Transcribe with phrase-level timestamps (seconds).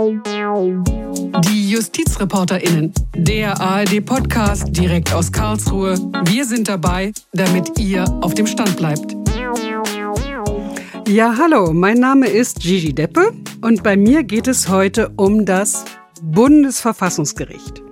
[0.00, 5.94] Die JustizreporterInnen, der ARD-Podcast direkt aus Karlsruhe.
[6.24, 9.14] Wir sind dabei, damit ihr auf dem Stand bleibt.
[11.06, 15.84] Ja, hallo, mein Name ist Gigi Deppe und bei mir geht es heute um das
[16.22, 17.82] Bundesverfassungsgericht.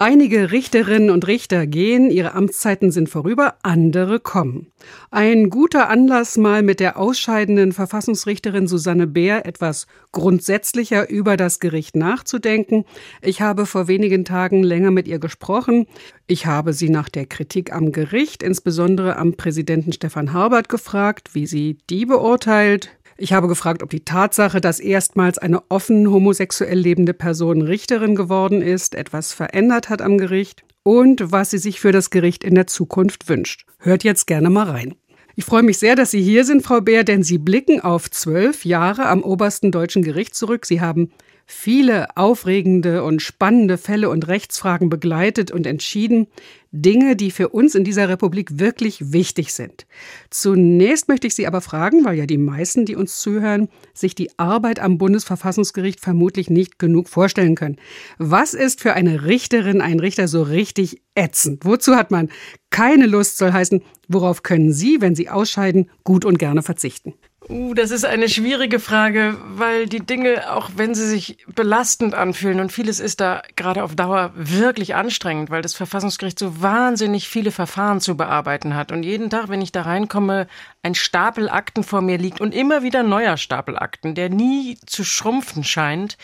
[0.00, 4.70] Einige Richterinnen und Richter gehen, ihre Amtszeiten sind vorüber, andere kommen.
[5.10, 11.96] Ein guter Anlass, mal mit der ausscheidenden Verfassungsrichterin Susanne Bär etwas grundsätzlicher über das Gericht
[11.96, 12.84] nachzudenken.
[13.22, 15.86] Ich habe vor wenigen Tagen länger mit ihr gesprochen.
[16.28, 21.46] Ich habe sie nach der Kritik am Gericht, insbesondere am Präsidenten Stefan Harbert, gefragt, wie
[21.46, 27.12] sie die beurteilt, ich habe gefragt, ob die Tatsache, dass erstmals eine offen homosexuell lebende
[27.12, 32.10] Person Richterin geworden ist, etwas verändert hat am Gericht und was sie sich für das
[32.10, 33.66] Gericht in der Zukunft wünscht.
[33.78, 34.94] Hört jetzt gerne mal rein.
[35.34, 38.64] Ich freue mich sehr, dass Sie hier sind, Frau Bär, denn Sie blicken auf zwölf
[38.64, 40.66] Jahre am obersten deutschen Gericht zurück.
[40.66, 41.12] Sie haben
[41.50, 46.26] viele aufregende und spannende Fälle und Rechtsfragen begleitet und entschieden.
[46.72, 49.86] Dinge, die für uns in dieser Republik wirklich wichtig sind.
[50.28, 54.38] Zunächst möchte ich Sie aber fragen, weil ja die meisten, die uns zuhören, sich die
[54.38, 57.78] Arbeit am Bundesverfassungsgericht vermutlich nicht genug vorstellen können.
[58.18, 61.64] Was ist für eine Richterin, ein Richter so richtig ätzend?
[61.64, 62.28] Wozu hat man
[62.68, 67.14] keine Lust, soll heißen, worauf können Sie, wenn Sie ausscheiden, gut und gerne verzichten?
[67.48, 72.60] Uh, das ist eine schwierige Frage, weil die Dinge, auch wenn sie sich belastend anfühlen
[72.60, 77.50] und vieles ist da gerade auf Dauer wirklich anstrengend, weil das Verfassungsgericht so wahnsinnig viele
[77.50, 78.92] Verfahren zu bearbeiten hat.
[78.92, 80.46] Und jeden Tag, wenn ich da reinkomme,
[80.82, 85.04] ein Stapel Akten vor mir liegt und immer wieder neuer Stapel Akten, der nie zu
[85.04, 86.16] schrumpfen scheint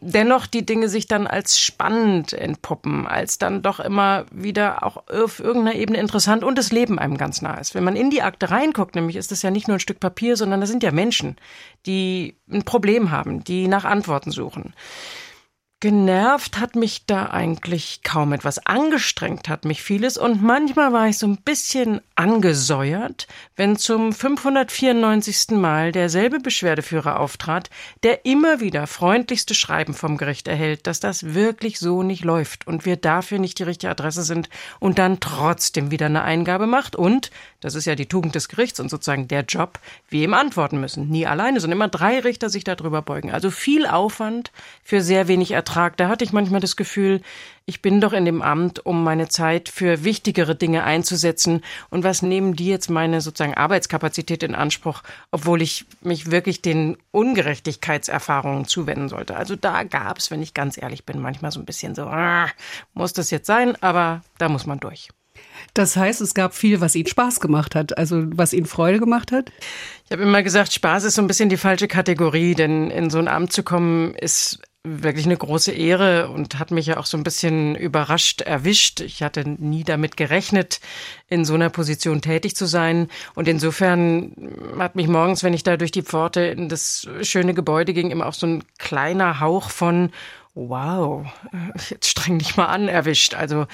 [0.00, 5.40] dennoch die Dinge sich dann als spannend entpuppen, als dann doch immer wieder auch auf
[5.40, 7.74] irgendeiner Ebene interessant und das Leben einem ganz nah ist.
[7.74, 10.36] Wenn man in die Akte reinguckt, nämlich ist das ja nicht nur ein Stück Papier,
[10.36, 11.36] sondern das sind ja Menschen,
[11.86, 14.72] die ein Problem haben, die nach Antworten suchen.
[15.80, 18.66] Genervt hat mich da eigentlich kaum etwas.
[18.66, 25.50] Angestrengt hat mich vieles und manchmal war ich so ein bisschen angesäuert, wenn zum 594.
[25.50, 27.70] Mal derselbe Beschwerdeführer auftrat,
[28.02, 32.84] der immer wieder freundlichste Schreiben vom Gericht erhält, dass das wirklich so nicht läuft und
[32.84, 34.48] wir dafür nicht die richtige Adresse sind
[34.80, 37.30] und dann trotzdem wieder eine Eingabe macht und,
[37.60, 41.08] das ist ja die Tugend des Gerichts und sozusagen der Job, wir ihm antworten müssen.
[41.08, 43.30] Nie alleine, sondern immer drei Richter sich darüber beugen.
[43.30, 44.50] Also viel Aufwand
[44.82, 47.20] für sehr wenig Ertrag Vertrag, da hatte ich manchmal das Gefühl,
[47.66, 51.60] ich bin doch in dem Amt, um meine Zeit für wichtigere Dinge einzusetzen.
[51.90, 56.96] Und was nehmen die jetzt meine sozusagen Arbeitskapazität in Anspruch, obwohl ich mich wirklich den
[57.10, 59.36] Ungerechtigkeitserfahrungen zuwenden sollte?
[59.36, 62.48] Also da gab es, wenn ich ganz ehrlich bin, manchmal so ein bisschen so, ah,
[62.94, 65.10] muss das jetzt sein, aber da muss man durch.
[65.74, 69.32] Das heißt, es gab viel, was Ihnen Spaß gemacht hat, also was Ihnen Freude gemacht
[69.32, 69.52] hat?
[70.06, 73.18] Ich habe immer gesagt, Spaß ist so ein bisschen die falsche Kategorie, denn in so
[73.18, 77.16] ein Amt zu kommen ist wirklich eine große Ehre und hat mich ja auch so
[77.16, 79.00] ein bisschen überrascht erwischt.
[79.00, 80.80] Ich hatte nie damit gerechnet,
[81.28, 83.08] in so einer Position tätig zu sein.
[83.34, 84.32] Und insofern
[84.78, 88.26] hat mich morgens, wenn ich da durch die Pforte in das schöne Gebäude ging, immer
[88.26, 90.10] auch so ein kleiner Hauch von
[90.54, 91.26] Wow,
[91.90, 93.34] jetzt streng dich mal an erwischt.
[93.34, 93.66] Also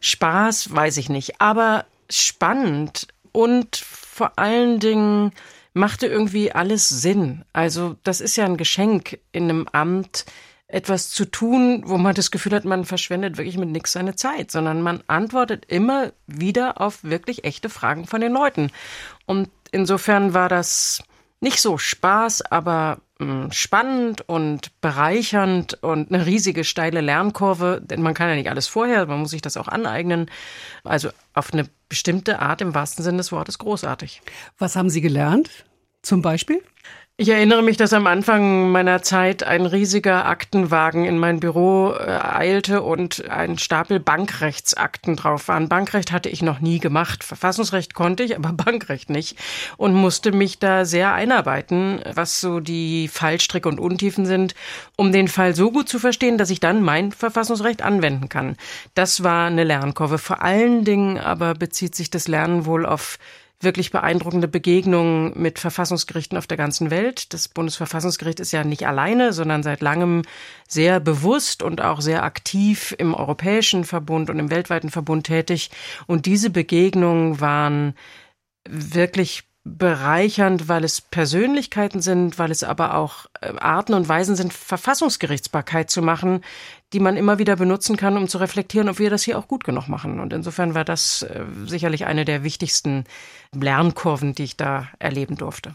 [0.00, 5.32] Spaß weiß ich nicht, aber spannend und vor allen Dingen
[5.74, 7.44] machte irgendwie alles Sinn.
[7.52, 10.24] Also das ist ja ein Geschenk in einem Amt,
[10.72, 14.50] etwas zu tun, wo man das Gefühl hat, man verschwendet wirklich mit nichts seine Zeit,
[14.50, 18.70] sondern man antwortet immer wieder auf wirklich echte Fragen von den Leuten.
[19.26, 21.02] Und insofern war das
[21.40, 28.14] nicht so Spaß, aber hm, spannend und bereichernd und eine riesige steile Lernkurve, denn man
[28.14, 30.30] kann ja nicht alles vorher, man muss sich das auch aneignen.
[30.84, 34.22] Also auf eine bestimmte Art im wahrsten Sinne des Wortes großartig.
[34.58, 35.64] Was haben Sie gelernt?
[36.02, 36.62] Zum Beispiel?
[37.20, 42.18] Ich erinnere mich, dass am Anfang meiner Zeit ein riesiger Aktenwagen in mein Büro äh,
[42.18, 45.68] eilte und ein Stapel Bankrechtsakten drauf waren.
[45.68, 47.22] Bankrecht hatte ich noch nie gemacht.
[47.22, 49.36] Verfassungsrecht konnte ich, aber Bankrecht nicht.
[49.76, 54.54] Und musste mich da sehr einarbeiten, was so die Fallstricke und Untiefen sind,
[54.96, 58.56] um den Fall so gut zu verstehen, dass ich dann mein Verfassungsrecht anwenden kann.
[58.94, 60.16] Das war eine Lernkurve.
[60.16, 63.18] Vor allen Dingen aber bezieht sich das Lernen wohl auf
[63.60, 67.32] wirklich beeindruckende Begegnungen mit Verfassungsgerichten auf der ganzen Welt.
[67.34, 70.22] Das Bundesverfassungsgericht ist ja nicht alleine, sondern seit langem
[70.66, 75.70] sehr bewusst und auch sehr aktiv im Europäischen Verbund und im weltweiten Verbund tätig.
[76.06, 77.94] Und diese Begegnungen waren
[78.68, 84.54] wirklich bereichernd, weil es Persönlichkeiten sind, weil es aber auch äh, Arten und Weisen sind,
[84.54, 86.40] Verfassungsgerichtsbarkeit zu machen,
[86.92, 89.64] die man immer wieder benutzen kann, um zu reflektieren, ob wir das hier auch gut
[89.64, 90.20] genug machen.
[90.20, 93.04] Und insofern war das äh, sicherlich eine der wichtigsten
[93.54, 95.74] Lernkurven, die ich da erleben durfte.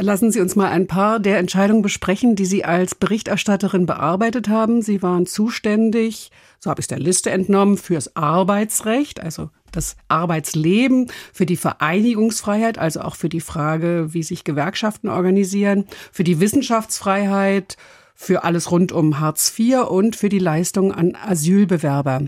[0.00, 4.80] Lassen Sie uns mal ein paar der Entscheidungen besprechen, die Sie als Berichterstatterin bearbeitet haben.
[4.80, 6.30] Sie waren zuständig,
[6.60, 12.78] so habe ich es der Liste entnommen, fürs Arbeitsrecht, also das Arbeitsleben, für die Vereinigungsfreiheit,
[12.78, 17.76] also auch für die Frage, wie sich Gewerkschaften organisieren, für die Wissenschaftsfreiheit,
[18.22, 22.26] für alles rund um Hartz IV und für die Leistung an Asylbewerber.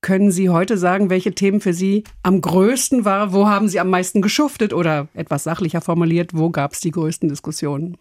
[0.00, 3.32] Können Sie heute sagen, welche Themen für Sie am größten waren?
[3.32, 7.28] Wo haben Sie am meisten geschuftet oder etwas sachlicher formuliert, wo gab es die größten
[7.28, 7.98] Diskussionen?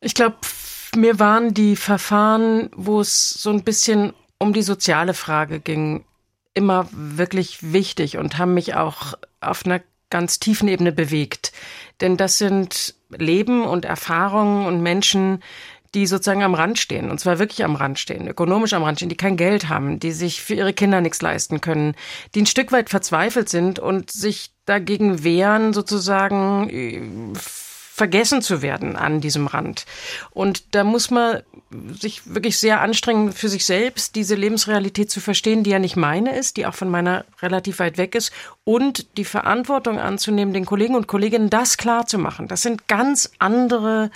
[0.00, 0.36] Ich glaube,
[0.96, 6.04] mir waren die Verfahren, wo es so ein bisschen um die soziale Frage ging,
[6.54, 9.80] immer wirklich wichtig und haben mich auch auf einer
[10.10, 11.52] ganz tiefen Ebene bewegt.
[12.00, 15.42] Denn das sind Leben und Erfahrungen und Menschen,
[15.94, 19.08] die sozusagen am Rand stehen, und zwar wirklich am Rand stehen, ökonomisch am Rand stehen,
[19.08, 21.94] die kein Geld haben, die sich für ihre Kinder nichts leisten können,
[22.34, 27.34] die ein Stück weit verzweifelt sind und sich dagegen wehren, sozusagen
[28.00, 29.84] vergessen zu werden an diesem Rand.
[30.30, 31.42] Und da muss man
[32.00, 36.34] sich wirklich sehr anstrengen, für sich selbst diese Lebensrealität zu verstehen, die ja nicht meine
[36.34, 38.32] ist, die auch von meiner relativ weit weg ist,
[38.64, 42.48] und die Verantwortung anzunehmen, den Kollegen und Kolleginnen das klar zu machen.
[42.48, 44.10] Das sind ganz andere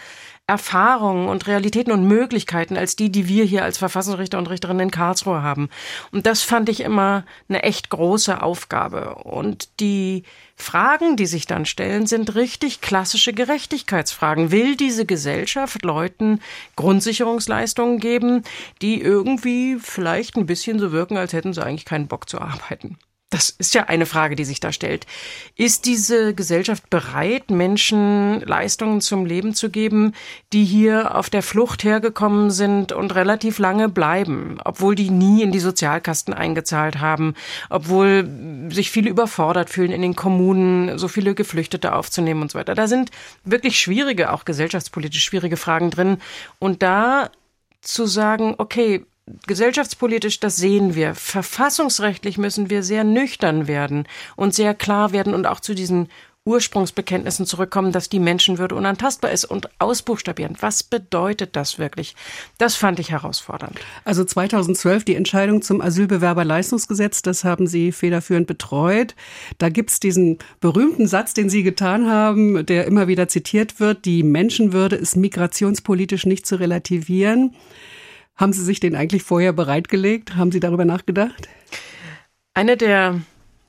[0.47, 4.91] Erfahrungen und Realitäten und Möglichkeiten als die, die wir hier als Verfassungsrichter und Richterinnen in
[4.91, 5.71] Karlsruhe haben.
[6.13, 9.15] Und das fand ich immer eine echt große Aufgabe.
[9.15, 10.25] Und die
[10.55, 14.51] Fragen, die sich dann stellen, sind richtig klassische Gerechtigkeitsfragen.
[14.51, 16.41] Will diese Gesellschaft Leuten
[16.77, 18.43] Grundsicherungsleistungen geben,
[18.83, 22.99] die irgendwie vielleicht ein bisschen so wirken, als hätten sie eigentlich keinen Bock zu arbeiten?
[23.35, 25.09] Das ist ja eine Frage, die sich da stellt.
[25.57, 30.13] Ist diese Gesellschaft bereit, Menschen Leistungen zum Leben zu geben,
[30.53, 35.51] die hier auf der Flucht hergekommen sind und relativ lange bleiben, obwohl die nie in
[35.51, 37.35] die Sozialkasten eingezahlt haben,
[37.71, 42.77] obwohl sich viele überfordert fühlen in den Kommunen, so viele Geflüchtete aufzunehmen und so weiter.
[42.77, 43.11] Da sind
[43.43, 46.19] wirklich schwierige, auch gesellschaftspolitisch schwierige Fragen drin.
[46.61, 47.31] Und da
[47.81, 49.05] zu sagen, okay,
[49.47, 51.15] gesellschaftspolitisch, das sehen wir.
[51.15, 54.07] Verfassungsrechtlich müssen wir sehr nüchtern werden
[54.37, 56.09] und sehr klar werden und auch zu diesen
[56.47, 60.57] Ursprungsbekenntnissen zurückkommen, dass die Menschenwürde unantastbar ist und ausbuchstabieren.
[60.61, 62.15] Was bedeutet das wirklich?
[62.59, 63.81] Das fand ich herausfordernd.
[64.05, 69.15] Also 2012 die Entscheidung zum Asylbewerberleistungsgesetz, das haben Sie federführend betreut.
[69.57, 74.23] Da gibt's diesen berühmten Satz, den Sie getan haben, der immer wieder zitiert wird, die
[74.23, 77.55] Menschenwürde ist migrationspolitisch nicht zu relativieren.
[78.37, 80.37] Haben Sie sich den eigentlich vorher bereitgelegt?
[80.37, 81.49] Haben Sie darüber nachgedacht?
[82.53, 83.21] Eine der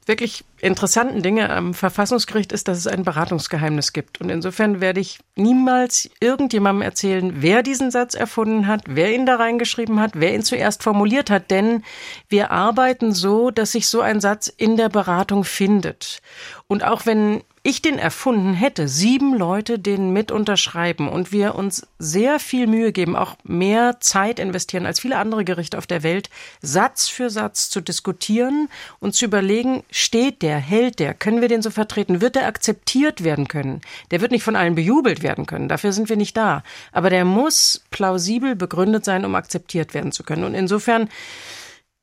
[0.06, 4.20] wirklich interessanten Dinge am Verfassungsgericht ist, dass es ein Beratungsgeheimnis gibt.
[4.20, 9.36] Und insofern werde ich niemals irgendjemandem erzählen, wer diesen Satz erfunden hat, wer ihn da
[9.36, 11.52] reingeschrieben hat, wer ihn zuerst formuliert hat.
[11.52, 11.84] Denn
[12.30, 16.22] wir arbeiten so, dass sich so ein Satz in der Beratung findet.
[16.68, 21.88] Und auch wenn ich den erfunden hätte, sieben Leute den mit unterschreiben und wir uns
[21.98, 26.30] sehr viel Mühe geben, auch mehr Zeit investieren als viele andere Gerichte auf der Welt,
[26.62, 28.70] Satz für Satz zu diskutieren
[29.00, 33.24] und zu überlegen, steht der, hält der, können wir den so vertreten, wird der akzeptiert
[33.24, 33.82] werden können?
[34.12, 36.64] Der wird nicht von allen bejubelt werden können, dafür sind wir nicht da.
[36.92, 40.44] Aber der muss plausibel begründet sein, um akzeptiert werden zu können.
[40.44, 41.10] Und insofern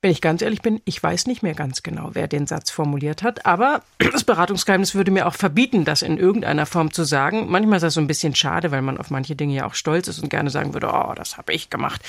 [0.03, 3.23] wenn ich ganz ehrlich bin, ich weiß nicht mehr ganz genau, wer den Satz formuliert
[3.23, 3.83] hat, aber
[4.13, 7.49] das Beratungsgeheimnis würde mir auch verbieten, das in irgendeiner Form zu sagen.
[7.49, 10.09] Manchmal ist das so ein bisschen schade, weil man auf manche Dinge ja auch stolz
[10.09, 12.03] ist und gerne sagen würde, oh, das habe ich gemacht.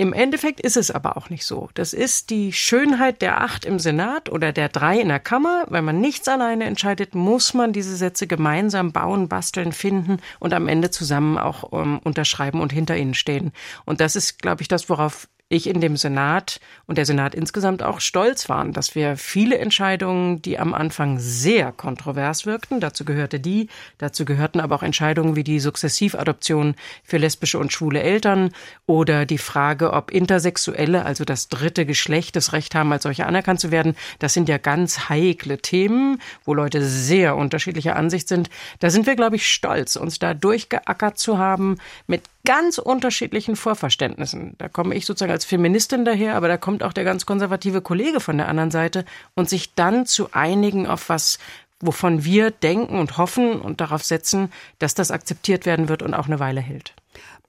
[0.00, 1.68] Im Endeffekt ist es aber auch nicht so.
[1.74, 5.66] Das ist die Schönheit der acht im Senat oder der drei in der Kammer.
[5.68, 10.68] Wenn man nichts alleine entscheidet, muss man diese Sätze gemeinsam bauen, basteln, finden und am
[10.68, 13.52] Ende zusammen auch um, unterschreiben und hinter ihnen stehen.
[13.84, 17.82] Und das ist, glaube ich, das, worauf ich in dem Senat und der Senat insgesamt
[17.82, 23.40] auch stolz waren, dass wir viele Entscheidungen, die am Anfang sehr kontrovers wirkten, dazu gehörte
[23.40, 28.52] die, dazu gehörten aber auch Entscheidungen wie die Sukzessivadoption für lesbische und schwule Eltern
[28.86, 33.58] oder die Frage, ob Intersexuelle, also das dritte Geschlecht, das Recht haben, als solche anerkannt
[33.58, 33.96] zu werden.
[34.20, 38.50] Das sind ja ganz heikle Themen, wo Leute sehr unterschiedlicher Ansicht sind.
[38.78, 44.56] Da sind wir, glaube ich, stolz, uns da durchgeackert zu haben mit ganz unterschiedlichen Vorverständnissen.
[44.58, 48.18] Da komme ich sozusagen als Feministin daher, aber da kommt auch der ganz konservative Kollege
[48.18, 49.04] von der anderen Seite
[49.36, 51.38] und sich dann zu einigen auf was,
[51.78, 56.26] wovon wir denken und hoffen und darauf setzen, dass das akzeptiert werden wird und auch
[56.26, 56.92] eine Weile hält.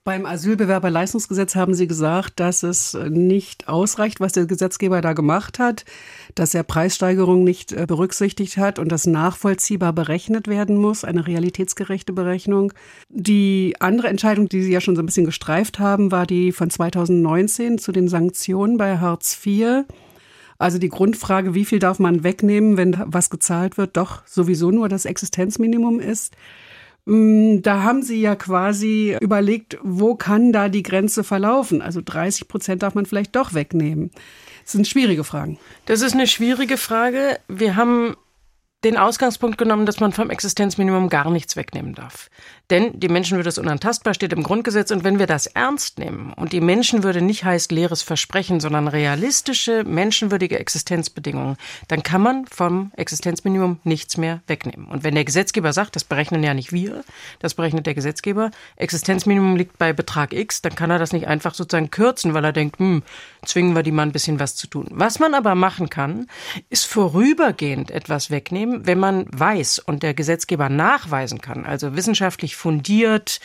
[0.04, 5.84] Beim Asylbewerberleistungsgesetz haben Sie gesagt, dass es nicht ausreicht, was der Gesetzgeber da gemacht hat,
[6.34, 12.12] dass er Preissteigerungen nicht äh, berücksichtigt hat und das nachvollziehbar berechnet werden muss, eine realitätsgerechte
[12.12, 12.72] Berechnung.
[13.10, 16.68] Die andere Entscheidung, die Sie ja schon so ein bisschen gestreift haben, war die von
[16.68, 19.84] 2019 zu den Sanktionen bei Hartz IV.
[20.58, 24.88] Also die Grundfrage, wie viel darf man wegnehmen, wenn was gezahlt wird, doch sowieso nur
[24.88, 26.34] das Existenzminimum ist.
[27.04, 31.82] Mm, da haben Sie ja quasi überlegt, wo kann da die Grenze verlaufen?
[31.82, 34.10] Also 30 Prozent darf man vielleicht doch wegnehmen.
[34.62, 35.58] Das sind schwierige Fragen.
[35.86, 37.40] Das ist eine schwierige Frage.
[37.48, 38.16] Wir haben
[38.84, 42.28] den Ausgangspunkt genommen, dass man vom Existenzminimum gar nichts wegnehmen darf.
[42.70, 44.90] Denn die Menschenwürde ist unantastbar, steht im Grundgesetz.
[44.90, 49.84] Und wenn wir das ernst nehmen und die Menschenwürde nicht heißt leeres Versprechen, sondern realistische,
[49.84, 51.56] menschenwürdige Existenzbedingungen,
[51.88, 54.86] dann kann man vom Existenzminimum nichts mehr wegnehmen.
[54.86, 57.04] Und wenn der Gesetzgeber sagt, das berechnen ja nicht wir,
[57.40, 61.52] das berechnet der Gesetzgeber, Existenzminimum liegt bei Betrag X, dann kann er das nicht einfach
[61.52, 63.02] sozusagen kürzen, weil er denkt, hm,
[63.44, 64.86] zwingen wir die mal ein bisschen was zu tun.
[64.92, 66.26] Was man aber machen kann,
[66.70, 73.40] ist vorübergehend etwas wegnehmen, wenn man weiß und der Gesetzgeber nachweisen kann, also wissenschaftlich fundiert,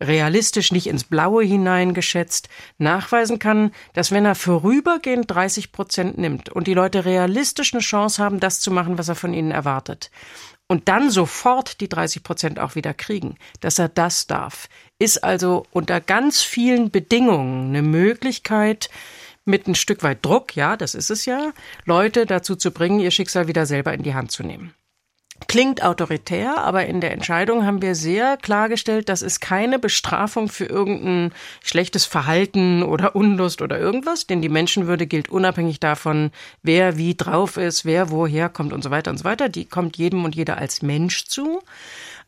[0.00, 6.66] realistisch, nicht ins Blaue hineingeschätzt, nachweisen kann, dass wenn er vorübergehend 30 Prozent nimmt und
[6.66, 10.10] die Leute realistisch eine Chance haben, das zu machen, was er von ihnen erwartet,
[10.70, 14.68] und dann sofort die 30 Prozent auch wieder kriegen, dass er das darf,
[14.98, 18.90] ist also unter ganz vielen Bedingungen eine Möglichkeit,
[19.48, 21.52] mit ein Stück weit Druck, ja, das ist es ja,
[21.84, 24.74] Leute dazu zu bringen, ihr Schicksal wieder selber in die Hand zu nehmen.
[25.46, 30.66] Klingt autoritär, aber in der Entscheidung haben wir sehr klargestellt, das ist keine Bestrafung für
[30.66, 37.14] irgendein schlechtes Verhalten oder Unlust oder irgendwas, denn die Menschenwürde gilt unabhängig davon, wer wie
[37.14, 39.48] drauf ist, wer woher kommt und so weiter und so weiter.
[39.48, 41.62] Die kommt jedem und jeder als Mensch zu.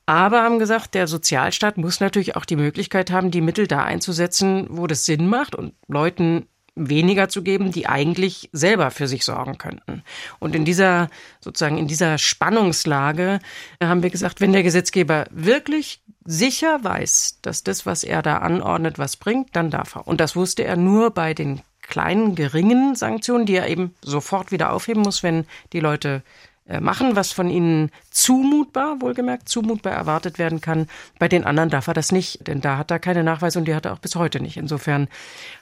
[0.06, 4.66] Aber haben gesagt, der Sozialstaat muss natürlich auch die Möglichkeit haben, die Mittel da einzusetzen,
[4.70, 9.58] wo das Sinn macht und Leuten weniger zu geben, die eigentlich selber für sich sorgen
[9.58, 10.02] könnten.
[10.38, 11.08] Und in dieser,
[11.40, 13.40] sozusagen in dieser Spannungslage
[13.82, 18.98] haben wir gesagt, wenn der Gesetzgeber wirklich sicher weiß, dass das, was er da anordnet,
[18.98, 20.06] was bringt, dann darf er.
[20.06, 24.72] Und das wusste er nur bei den kleinen, geringen Sanktionen, die er eben sofort wieder
[24.72, 30.60] aufheben muss, wenn die Leute äh, machen, was von ihnen zumutbar, wohlgemerkt, zumutbar erwartet werden
[30.60, 30.86] kann.
[31.18, 33.74] Bei den anderen darf er das nicht, denn da hat er keine Nachweise und die
[33.74, 34.56] hat er auch bis heute nicht.
[34.56, 35.08] Insofern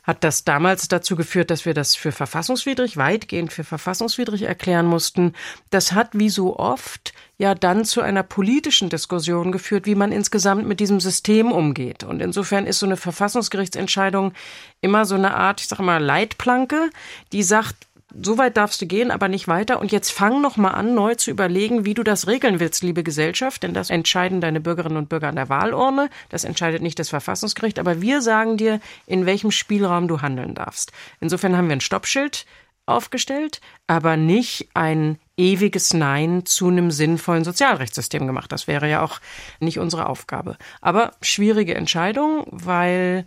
[0.03, 5.35] hat das damals dazu geführt, dass wir das für verfassungswidrig, weitgehend für verfassungswidrig erklären mussten.
[5.71, 10.67] Das hat wie so oft ja dann zu einer politischen Diskussion geführt, wie man insgesamt
[10.67, 12.03] mit diesem System umgeht.
[12.03, 14.33] Und insofern ist so eine Verfassungsgerichtsentscheidung
[14.81, 16.91] immer so eine Art, ich sage mal, Leitplanke,
[17.33, 17.77] die sagt,
[18.15, 19.81] so weit darfst du gehen, aber nicht weiter.
[19.81, 23.03] Und jetzt fang noch mal an, neu zu überlegen, wie du das regeln willst, liebe
[23.03, 23.63] Gesellschaft.
[23.63, 26.09] Denn das entscheiden deine Bürgerinnen und Bürger an der Wahlurne.
[26.31, 27.79] Das entscheidet nicht das Verfassungsgericht.
[27.79, 30.93] Aber wir sagen dir, in welchem Spielraum du handeln darfst.
[31.21, 32.47] Insofern haben wir ein Stoppschild
[32.87, 38.51] aufgestellt, aber nicht ein ewiges Nein zu einem sinnvollen Sozialrechtssystem gemacht.
[38.51, 39.21] Das wäre ja auch
[39.61, 40.57] nicht unsere Aufgabe.
[40.81, 43.27] Aber schwierige Entscheidung, weil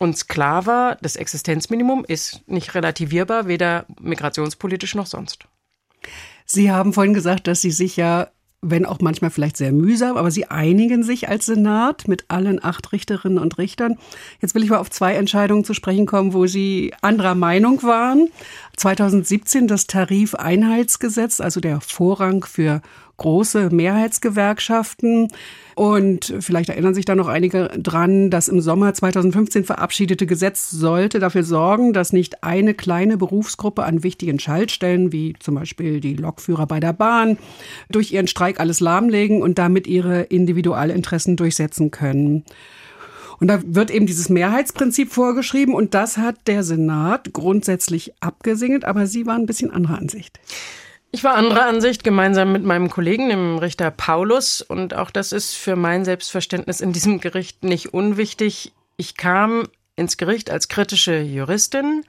[0.00, 5.46] uns klar war, das Existenzminimum ist nicht relativierbar, weder migrationspolitisch noch sonst.
[6.46, 8.28] Sie haben vorhin gesagt, dass Sie sich ja,
[8.62, 12.92] wenn auch manchmal vielleicht sehr mühsam, aber Sie einigen sich als Senat mit allen acht
[12.92, 13.98] Richterinnen und Richtern.
[14.40, 18.30] Jetzt will ich mal auf zwei Entscheidungen zu sprechen kommen, wo Sie anderer Meinung waren.
[18.80, 22.80] 2017 das Tarifeinheitsgesetz, also der Vorrang für
[23.18, 25.28] große Mehrheitsgewerkschaften.
[25.74, 31.18] Und vielleicht erinnern sich da noch einige dran, das im Sommer 2015 verabschiedete Gesetz sollte
[31.18, 36.66] dafür sorgen, dass nicht eine kleine Berufsgruppe an wichtigen Schaltstellen, wie zum Beispiel die Lokführer
[36.66, 37.36] bei der Bahn,
[37.90, 42.44] durch ihren Streik alles lahmlegen und damit ihre Individualinteressen durchsetzen können.
[43.40, 49.06] Und da wird eben dieses Mehrheitsprinzip vorgeschrieben und das hat der Senat grundsätzlich abgesegnet, aber
[49.06, 50.38] Sie waren ein bisschen anderer Ansicht.
[51.12, 54.60] Ich war anderer Ansicht, gemeinsam mit meinem Kollegen, dem Richter Paulus.
[54.62, 58.72] Und auch das ist für mein Selbstverständnis in diesem Gericht nicht unwichtig.
[58.96, 59.66] Ich kam
[59.96, 62.04] ins Gericht als kritische Juristin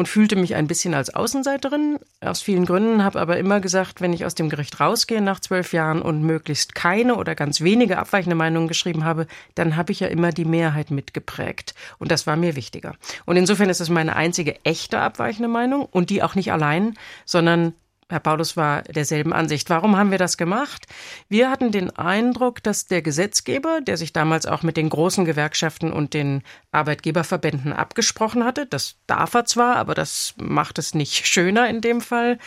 [0.00, 1.98] und fühlte mich ein bisschen als Außenseiterin.
[2.22, 5.74] Aus vielen Gründen, habe aber immer gesagt, wenn ich aus dem Gericht rausgehe nach zwölf
[5.74, 9.26] Jahren und möglichst keine oder ganz wenige abweichende Meinungen geschrieben habe,
[9.56, 11.74] dann habe ich ja immer die Mehrheit mitgeprägt.
[11.98, 12.94] Und das war mir wichtiger.
[13.26, 17.74] Und insofern ist es meine einzige echte abweichende Meinung und die auch nicht allein, sondern
[18.10, 19.70] Herr Paulus war derselben Ansicht.
[19.70, 20.86] Warum haben wir das gemacht?
[21.28, 25.92] Wir hatten den Eindruck, dass der Gesetzgeber, der sich damals auch mit den großen Gewerkschaften
[25.92, 31.68] und den Arbeitgeberverbänden abgesprochen hatte, das darf er zwar, aber das macht es nicht schöner
[31.68, 32.38] in dem Fall,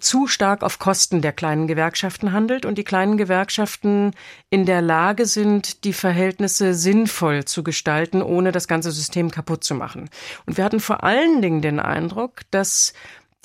[0.00, 4.10] zu stark auf Kosten der kleinen Gewerkschaften handelt und die kleinen Gewerkschaften
[4.50, 9.76] in der Lage sind, die Verhältnisse sinnvoll zu gestalten, ohne das ganze System kaputt zu
[9.76, 10.10] machen.
[10.46, 12.94] Und wir hatten vor allen Dingen den Eindruck, dass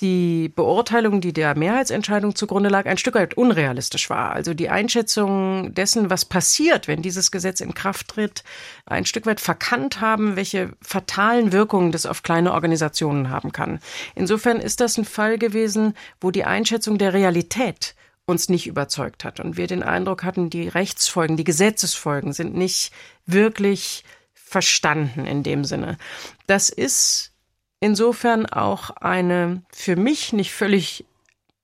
[0.02, 4.32] die Beurteilung, die der Mehrheitsentscheidung zugrunde lag, ein Stück weit unrealistisch war.
[4.32, 8.44] Also die Einschätzung dessen, was passiert, wenn dieses Gesetz in Kraft tritt,
[8.86, 13.80] ein Stück weit verkannt haben, welche fatalen Wirkungen das auf kleine Organisationen haben kann.
[14.16, 19.40] Insofern ist das ein Fall gewesen, wo die Einschätzung der Realität uns nicht überzeugt hat
[19.40, 22.94] und wir den Eindruck hatten, die Rechtsfolgen, die Gesetzesfolgen sind nicht
[23.26, 24.04] wirklich
[24.34, 25.98] verstanden in dem Sinne.
[26.48, 27.29] Das ist
[27.80, 31.06] insofern auch eine für mich nicht völlig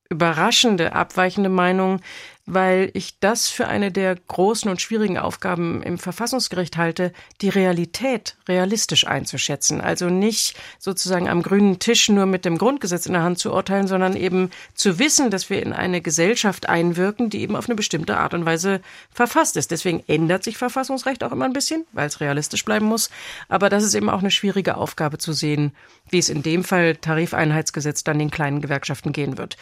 [0.09, 2.01] überraschende, abweichende Meinung,
[2.45, 7.11] weil ich das für eine der großen und schwierigen Aufgaben im Verfassungsgericht halte,
[7.41, 9.81] die Realität realistisch einzuschätzen.
[9.81, 13.87] Also nicht sozusagen am grünen Tisch nur mit dem Grundgesetz in der Hand zu urteilen,
[13.87, 18.17] sondern eben zu wissen, dass wir in eine Gesellschaft einwirken, die eben auf eine bestimmte
[18.17, 19.71] Art und Weise verfasst ist.
[19.71, 23.09] Deswegen ändert sich Verfassungsrecht auch immer ein bisschen, weil es realistisch bleiben muss.
[23.49, 25.71] Aber das ist eben auch eine schwierige Aufgabe zu sehen,
[26.09, 29.57] wie es in dem Fall Tarifeinheitsgesetz dann den kleinen Gewerkschaften gehen wird.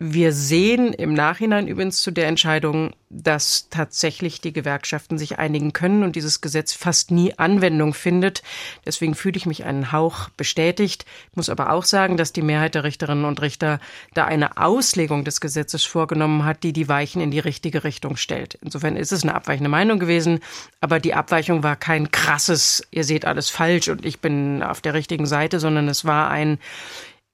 [0.00, 6.02] Wir sehen im Nachhinein übrigens zu der Entscheidung, dass tatsächlich die Gewerkschaften sich einigen können
[6.02, 8.42] und dieses Gesetz fast nie Anwendung findet.
[8.84, 11.06] Deswegen fühle ich mich einen Hauch bestätigt.
[11.30, 13.78] Ich muss aber auch sagen, dass die Mehrheit der Richterinnen und Richter
[14.14, 18.58] da eine Auslegung des Gesetzes vorgenommen hat, die die Weichen in die richtige Richtung stellt.
[18.62, 20.40] Insofern ist es eine abweichende Meinung gewesen,
[20.80, 24.94] aber die Abweichung war kein krasses, ihr seht alles falsch und ich bin auf der
[24.94, 26.58] richtigen Seite, sondern es war ein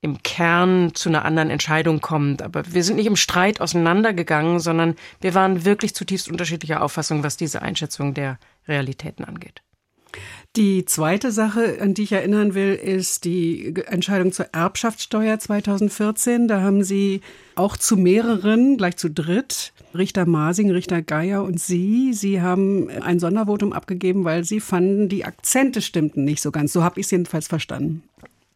[0.02, 2.42] im Kern zu einer anderen Entscheidung kommt.
[2.42, 7.37] Aber wir sind nicht im Streit auseinandergegangen, sondern wir waren wirklich zutiefst unterschiedlicher Auffassung, was
[7.37, 9.62] diese Einschätzung der Realitäten angeht.
[10.57, 16.49] Die zweite Sache, an die ich erinnern will, ist die Entscheidung zur Erbschaftssteuer 2014.
[16.49, 17.21] Da haben Sie
[17.54, 23.21] auch zu mehreren, gleich zu dritt, Richter Masing, Richter Geier und Sie, Sie haben ein
[23.21, 26.73] Sondervotum abgegeben, weil Sie fanden, die Akzente stimmten nicht so ganz.
[26.73, 28.02] So habe ich es jedenfalls verstanden.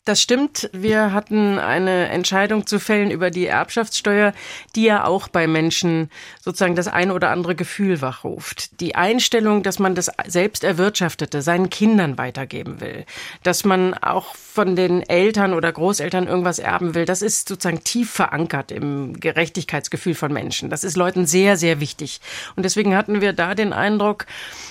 [0.04, 0.68] Das stimmt.
[0.74, 4.34] Wir hatten eine Entscheidung zu fällen über die Erbschaftssteuer,
[4.76, 6.10] die ja auch bei Menschen
[6.42, 8.80] sozusagen das ein oder andere Gefühl wachruft.
[8.82, 13.06] Die Einstellung, dass man das selbst erwirtschaftete seinen Kindern weitergeben will,
[13.44, 18.10] dass man auch von den Eltern oder Großeltern irgendwas erben will, das ist sozusagen tief
[18.10, 20.68] verankert im Gerechtigkeitsgefühl von Menschen.
[20.68, 22.20] Das ist Leuten sehr, sehr wichtig.
[22.56, 24.26] Und deswegen hatten wir da den Eindruck,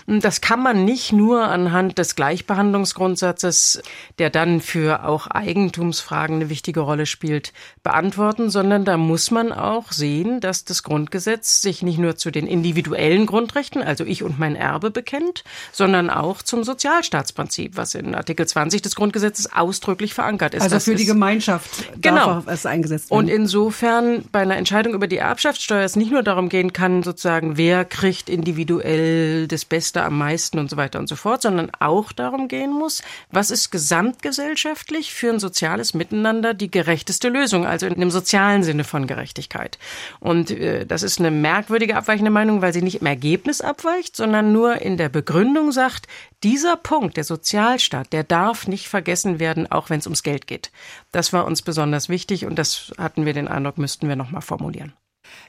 [0.05, 3.81] das kann man nicht nur anhand des Gleichbehandlungsgrundsatzes,
[4.19, 9.51] der dann für auch auch Eigentumsfragen eine wichtige Rolle spielt, beantworten, sondern da muss man
[9.51, 14.39] auch sehen, dass das Grundgesetz sich nicht nur zu den individuellen Grundrechten, also ich und
[14.39, 20.53] mein Erbe, bekennt, sondern auch zum Sozialstaatsprinzip, was in Artikel 20 des Grundgesetzes ausdrücklich verankert
[20.53, 20.63] ist.
[20.63, 22.25] Also für die Gemeinschaft genau.
[22.25, 23.19] darf es eingesetzt werden.
[23.19, 27.57] Und insofern bei einer Entscheidung über die Erbschaftssteuer es nicht nur darum gehen kann, sozusagen,
[27.57, 32.11] wer kriegt individuell das Beste am meisten und so weiter und so fort, sondern auch
[32.11, 37.99] darum gehen muss, was ist gesamtgesellschaftlich für ein soziales Miteinander die gerechteste Lösung, also in
[37.99, 39.77] dem sozialen Sinne von Gerechtigkeit.
[40.19, 44.51] Und äh, das ist eine merkwürdige abweichende Meinung, weil sie nicht im Ergebnis abweicht, sondern
[44.51, 46.07] nur in der Begründung sagt,
[46.43, 50.71] dieser Punkt, der Sozialstaat, der darf nicht vergessen werden, auch wenn es ums Geld geht.
[51.11, 54.93] Das war uns besonders wichtig und das hatten wir den Eindruck, müssten wir nochmal formulieren.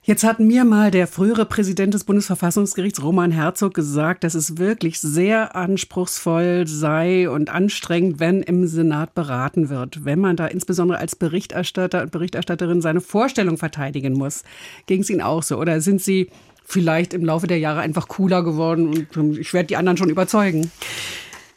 [0.06, 5.00] Jetzt hat mir mal der frühere Präsident des Bundesverfassungsgerichts, Roman Herzog, gesagt, dass es wirklich
[5.00, 11.16] sehr anspruchsvoll sei und anstrengend, wenn im Senat beraten wird, wenn man da insbesondere als
[11.16, 14.42] Berichterstatter und Berichterstatterin seine Vorstellung verteidigen muss.
[14.84, 15.56] Ging es Ihnen auch so?
[15.56, 16.28] Oder sind Sie
[16.66, 20.70] vielleicht im Laufe der Jahre einfach cooler geworden und ich werde die anderen schon überzeugen?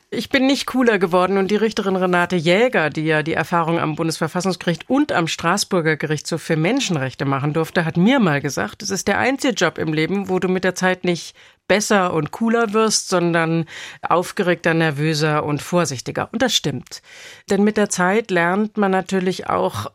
[0.10, 3.98] Ich bin nicht cooler geworden und die Richterin Renate Jäger, die ja die Erfahrung am
[3.98, 9.10] Bundesverfassungsgericht und am Straßburger Gerichtshof für Menschenrechte machen durfte, hat mir mal gesagt, es ist
[9.10, 11.36] der einzige Job im Leben, wo du mit der Zeit nicht
[11.68, 13.66] besser und cooler wirst, sondern
[14.02, 16.30] aufgeregter, nervöser und vorsichtiger.
[16.32, 17.02] Und das stimmt.
[17.50, 19.92] Denn mit der Zeit lernt man natürlich auch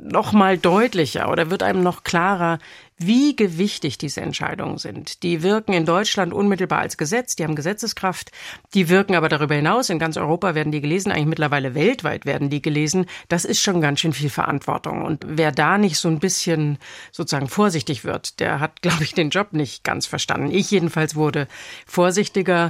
[0.00, 2.60] noch mal deutlicher oder wird einem noch klarer,
[3.02, 5.22] wie gewichtig diese Entscheidungen sind.
[5.22, 8.30] Die wirken in Deutschland unmittelbar als Gesetz, die haben Gesetzeskraft,
[8.74, 12.50] die wirken aber darüber hinaus, in ganz Europa werden die gelesen, eigentlich mittlerweile weltweit werden
[12.50, 13.06] die gelesen.
[13.28, 15.02] Das ist schon ganz schön viel Verantwortung.
[15.02, 16.76] Und wer da nicht so ein bisschen
[17.10, 20.50] sozusagen vorsichtig wird, der hat, glaube ich, den Job nicht ganz verstanden.
[20.50, 21.48] Ich jedenfalls wurde
[21.86, 22.68] vorsichtiger.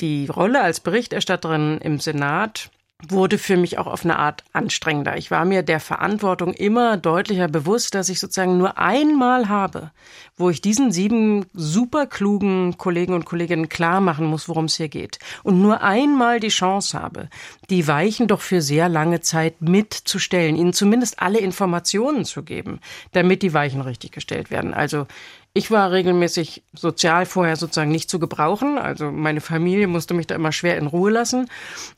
[0.00, 2.70] Die Rolle als Berichterstatterin im Senat
[3.08, 5.16] wurde für mich auch auf eine Art anstrengender.
[5.16, 9.90] Ich war mir der Verantwortung immer deutlicher bewusst, dass ich sozusagen nur einmal habe,
[10.36, 14.88] wo ich diesen sieben super klugen Kollegen und Kolleginnen klar machen muss, worum es hier
[14.88, 15.18] geht.
[15.42, 17.28] Und nur einmal die Chance habe,
[17.70, 22.80] die Weichen doch für sehr lange Zeit mitzustellen, ihnen zumindest alle Informationen zu geben,
[23.12, 24.74] damit die Weichen richtig gestellt werden.
[24.74, 25.06] Also
[25.54, 28.78] Ich war regelmäßig sozial vorher sozusagen nicht zu gebrauchen.
[28.78, 31.50] Also meine Familie musste mich da immer schwer in Ruhe lassen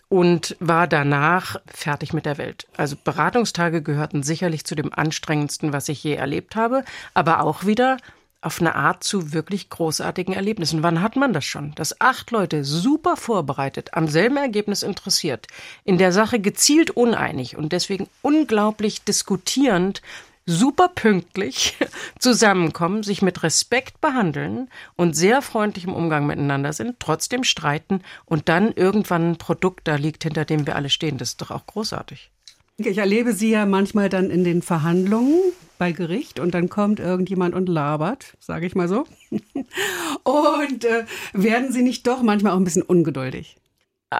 [0.09, 2.67] und war danach fertig mit der Welt.
[2.77, 7.99] Also Beratungstage gehörten sicherlich zu dem anstrengendsten, was ich je erlebt habe, aber auch wieder
[8.40, 10.83] auf eine Art zu wirklich großartigen Erlebnissen.
[10.83, 11.75] Wann hat man das schon?
[11.77, 15.47] Dass acht Leute super vorbereitet, am selben Ergebnis interessiert,
[15.85, 20.03] in der Sache gezielt uneinig und deswegen unglaublich diskutierend
[20.47, 21.77] super pünktlich
[22.19, 28.49] zusammenkommen, sich mit Respekt behandeln und sehr freundlich im Umgang miteinander sind, trotzdem streiten und
[28.49, 31.19] dann irgendwann ein Produkt da liegt, hinter dem wir alle stehen.
[31.19, 32.31] Das ist doch auch großartig.
[32.77, 35.39] Ich erlebe Sie ja manchmal dann in den Verhandlungen
[35.79, 39.07] bei Gericht und dann kommt irgendjemand und labert, sage ich mal so.
[40.25, 43.57] und äh, werden Sie nicht doch manchmal auch ein bisschen ungeduldig?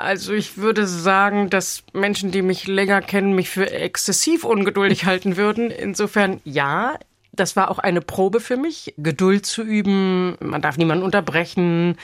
[0.01, 5.37] Also ich würde sagen, dass Menschen, die mich länger kennen, mich für exzessiv ungeduldig halten
[5.37, 5.71] würden.
[5.71, 6.99] Insofern ja,
[7.35, 10.37] das war auch eine Probe für mich, Geduld zu üben.
[10.41, 11.97] Man darf niemanden unterbrechen.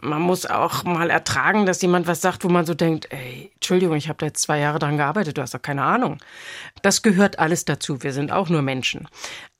[0.00, 3.96] Man muss auch mal ertragen, dass jemand was sagt, wo man so denkt, ey, Entschuldigung,
[3.96, 6.18] ich habe da jetzt zwei Jahre dran gearbeitet, du hast doch keine Ahnung.
[6.82, 8.02] Das gehört alles dazu.
[8.02, 9.08] Wir sind auch nur Menschen.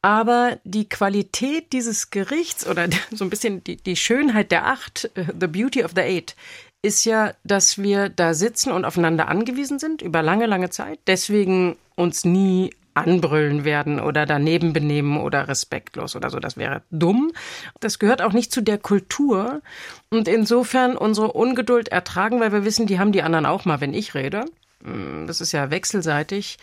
[0.03, 5.27] Aber die Qualität dieses Gerichts oder so ein bisschen die, die Schönheit der Acht, äh,
[5.39, 6.35] the beauty of the eight,
[6.83, 10.99] ist ja, dass wir da sitzen und aufeinander angewiesen sind über lange, lange Zeit.
[11.07, 16.41] Deswegen uns nie anbrüllen werden oder daneben benehmen oder respektlos oder so.
[16.41, 17.33] Das wäre dumm.
[17.81, 19.63] Das gehört auch nicht zu der Kultur.
[20.11, 23.95] Und insofern unsere Ungeduld ertragen, weil wir wissen, die haben die anderen auch mal, wenn
[23.95, 24.45] ich rede.
[24.83, 26.59] Hm, das ist ja wechselseitig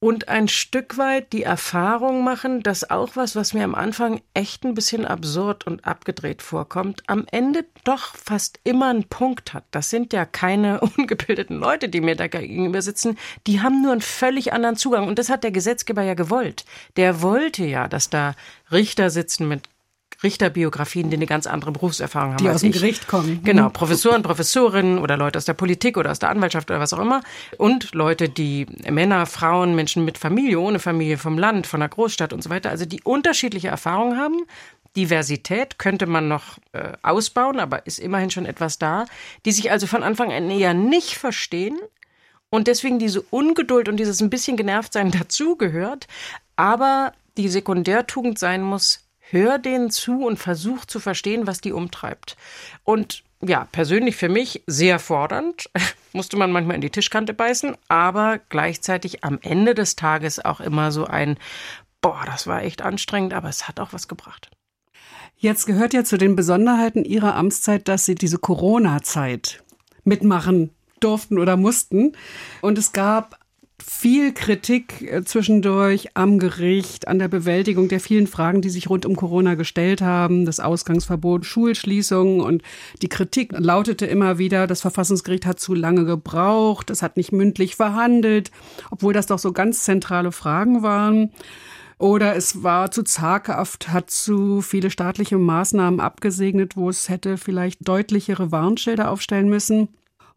[0.00, 4.64] und ein Stück weit die Erfahrung machen, dass auch was, was mir am Anfang echt
[4.64, 9.64] ein bisschen absurd und abgedreht vorkommt, am Ende doch fast immer einen Punkt hat.
[9.72, 13.18] Das sind ja keine ungebildeten Leute, die mir da gegenüber sitzen.
[13.48, 15.08] Die haben nur einen völlig anderen Zugang.
[15.08, 16.64] Und das hat der Gesetzgeber ja gewollt.
[16.96, 18.34] Der wollte ja, dass da
[18.70, 19.68] Richter sitzen mit
[20.22, 22.42] Richterbiografien, die eine ganz andere Berufserfahrung haben.
[22.42, 22.76] Die aus dem ich.
[22.76, 23.40] Gericht kommen.
[23.44, 23.72] Genau, mhm.
[23.72, 27.20] Professoren, Professorinnen oder Leute aus der Politik oder aus der Anwaltschaft oder was auch immer.
[27.56, 32.32] Und Leute, die Männer, Frauen, Menschen mit Familie, ohne Familie, vom Land, von der Großstadt
[32.32, 34.44] und so weiter, also die unterschiedliche Erfahrungen haben.
[34.96, 39.04] Diversität könnte man noch äh, ausbauen, aber ist immerhin schon etwas da,
[39.44, 41.78] die sich also von Anfang an eher nicht verstehen
[42.50, 46.08] und deswegen diese Ungeduld und dieses ein bisschen genervt sein dazugehört,
[46.56, 52.36] aber die Sekundärtugend sein muss, hör denen zu und versuch zu verstehen, was die umtreibt.
[52.84, 55.70] Und ja, persönlich für mich sehr fordernd.
[56.12, 60.90] Musste man manchmal in die Tischkante beißen, aber gleichzeitig am Ende des Tages auch immer
[60.90, 61.38] so ein,
[62.00, 64.50] boah, das war echt anstrengend, aber es hat auch was gebracht.
[65.36, 69.62] Jetzt gehört ja zu den Besonderheiten Ihrer Amtszeit, dass Sie diese Corona-Zeit
[70.02, 72.16] mitmachen durften oder mussten.
[72.60, 73.38] Und es gab
[73.84, 79.06] viel Kritik äh, zwischendurch am Gericht, an der Bewältigung der vielen Fragen, die sich rund
[79.06, 82.62] um Corona gestellt haben, das Ausgangsverbot, Schulschließungen und
[83.02, 87.76] die Kritik lautete immer wieder, das Verfassungsgericht hat zu lange gebraucht, es hat nicht mündlich
[87.76, 88.50] verhandelt,
[88.90, 91.30] obwohl das doch so ganz zentrale Fragen waren.
[91.98, 97.88] Oder es war zu zaghaft, hat zu viele staatliche Maßnahmen abgesegnet, wo es hätte vielleicht
[97.88, 99.88] deutlichere Warnschilder aufstellen müssen.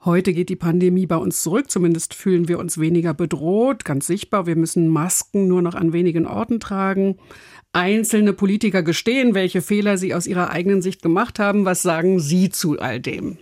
[0.04, 4.48] Heute geht die Pandemie bei uns zurück, zumindest fühlen wir uns weniger bedroht, ganz sichtbar.
[4.48, 7.20] Wir müssen Masken nur noch an wenigen Orten tragen.
[7.72, 11.66] Einzelne Politiker gestehen, welche Fehler sie aus ihrer eigenen Sicht gemacht haben.
[11.66, 13.38] Was sagen Sie zu all dem?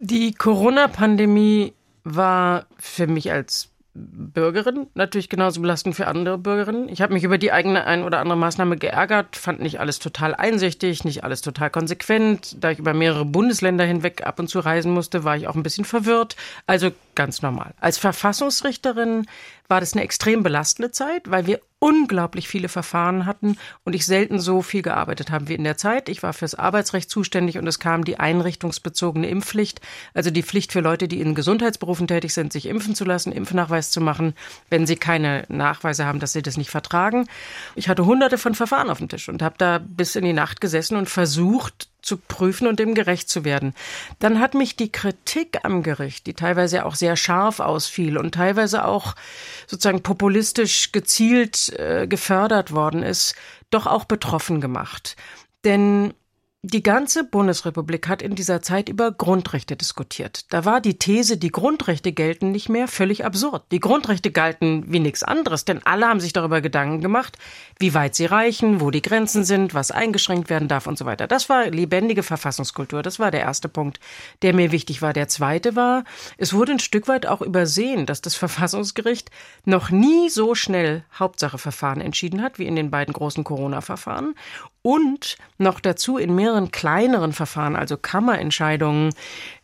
[0.00, 6.88] Die Corona-Pandemie war für mich als Bürgerin natürlich genauso belastend für andere Bürgerinnen.
[6.88, 10.34] Ich habe mich über die eigene ein oder andere Maßnahme geärgert, fand nicht alles total
[10.34, 12.56] einsichtig, nicht alles total konsequent.
[12.62, 15.64] Da ich über mehrere Bundesländer hinweg ab und zu reisen musste, war ich auch ein
[15.64, 16.36] bisschen verwirrt.
[16.66, 17.74] Also ganz normal.
[17.80, 19.26] Als Verfassungsrichterin
[19.70, 24.38] war das eine extrem belastende Zeit, weil wir unglaublich viele Verfahren hatten und ich selten
[24.38, 26.10] so viel gearbeitet habe wie in der Zeit.
[26.10, 29.80] Ich war fürs Arbeitsrecht zuständig und es kam die einrichtungsbezogene Impfpflicht,
[30.12, 33.90] also die Pflicht für Leute, die in Gesundheitsberufen tätig sind, sich impfen zu lassen, Impfnachweis
[33.90, 34.34] zu machen,
[34.68, 37.26] wenn sie keine Nachweise haben, dass sie das nicht vertragen.
[37.76, 40.60] Ich hatte hunderte von Verfahren auf dem Tisch und habe da bis in die Nacht
[40.60, 43.74] gesessen und versucht, zu prüfen und dem gerecht zu werden.
[44.18, 48.84] Dann hat mich die Kritik am Gericht, die teilweise auch sehr scharf ausfiel und teilweise
[48.84, 49.14] auch
[49.66, 53.34] sozusagen populistisch gezielt äh, gefördert worden ist,
[53.70, 55.16] doch auch betroffen gemacht.
[55.64, 56.14] Denn
[56.62, 60.44] die ganze Bundesrepublik hat in dieser Zeit über Grundrechte diskutiert.
[60.52, 63.62] Da war die These, die Grundrechte gelten nicht mehr, völlig absurd.
[63.72, 67.38] Die Grundrechte galten wie nichts anderes, denn alle haben sich darüber Gedanken gemacht,
[67.78, 71.26] wie weit sie reichen, wo die Grenzen sind, was eingeschränkt werden darf und so weiter.
[71.26, 73.02] Das war lebendige Verfassungskultur.
[73.02, 73.98] Das war der erste Punkt,
[74.42, 75.14] der mir wichtig war.
[75.14, 76.04] Der zweite war,
[76.36, 79.30] es wurde ein Stück weit auch übersehen, dass das Verfassungsgericht
[79.64, 84.34] noch nie so schnell Hauptsacheverfahren entschieden hat, wie in den beiden großen Corona-Verfahren
[84.82, 89.12] und noch dazu in mehreren kleineren Verfahren, also Kammerentscheidungen,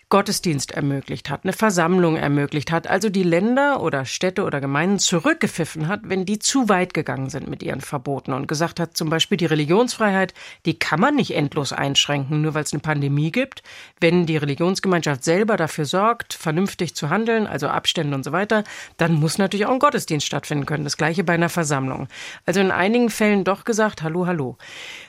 [0.08, 5.88] Gottesdienst ermöglicht hat, eine Versammlung ermöglicht hat, also die Länder oder Städte oder Gemeinden zurückgepfiffen
[5.88, 9.36] hat, wenn die zu weit gegangen sind mit ihren Verboten und gesagt hat, zum Beispiel
[9.36, 10.32] die Religionsfreiheit,
[10.64, 13.64] die kann man nicht endlos einschränken, nur weil es eine Pandemie gibt.
[13.98, 18.62] Wenn die Religionsgemeinschaft selber dafür sorgt, vernünftig zu handeln, also Abstände und so weiter,
[18.98, 20.84] dann muss natürlich auch ein Gottesdienst stattfinden können.
[20.84, 22.06] Das gleiche bei einer Versammlung.
[22.44, 24.56] Also in einigen Fällen doch gesagt, hallo, hallo.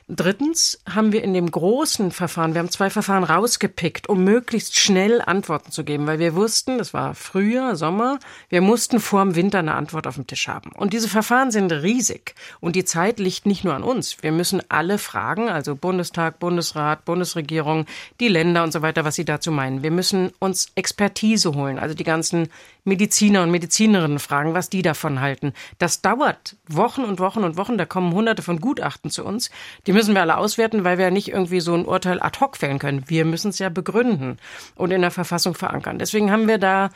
[0.10, 5.21] Drittens haben wir in dem großen Verfahren, wir haben zwei Verfahren rausgepickt, um möglichst schnell
[5.21, 8.19] Antworten zu geben, weil wir wussten, das war Frühjahr, Sommer,
[8.50, 10.71] wir mussten vor dem Winter eine Antwort auf dem Tisch haben.
[10.71, 14.23] Und diese Verfahren sind riesig und die Zeit liegt nicht nur an uns.
[14.23, 17.86] Wir müssen alle fragen, also Bundestag, Bundesrat, Bundesregierung,
[18.21, 19.84] die Länder und so weiter, was sie dazu meinen.
[19.84, 22.47] Wir müssen uns Expertise holen, also die ganzen
[22.88, 25.54] Mediziner und Medizinerinnen fragen, was die davon halten.
[25.78, 29.52] Das dauert Wochen und Wochen und Wochen, da kommen hunderte von Gutachten zu uns.
[29.86, 32.58] Die müssen wir alle auswerten, weil wir ja nicht irgendwie so ein Urteil ad hoc
[32.58, 33.04] fällen können.
[33.08, 34.38] Wir müssen es ja begründen
[34.76, 36.00] und in der Verfassung verankern.
[36.00, 36.89] Deswegen haben wir da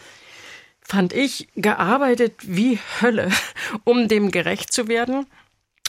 [0.82, 3.30] fand ich, gearbeitet wie Hölle,
[3.84, 5.28] um dem gerecht zu werden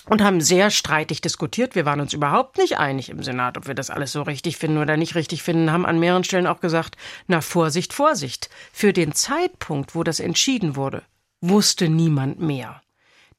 [0.08, 1.74] und haben sehr streitig diskutiert.
[1.74, 4.78] Wir waren uns überhaupt nicht einig im Senat, ob wir das alles so richtig finden
[4.78, 6.96] oder nicht richtig finden, haben an mehreren Stellen auch gesagt,
[7.28, 8.50] na Vorsicht, Vorsicht.
[8.72, 11.02] Für den Zeitpunkt, wo das entschieden wurde,
[11.40, 12.82] wusste niemand mehr.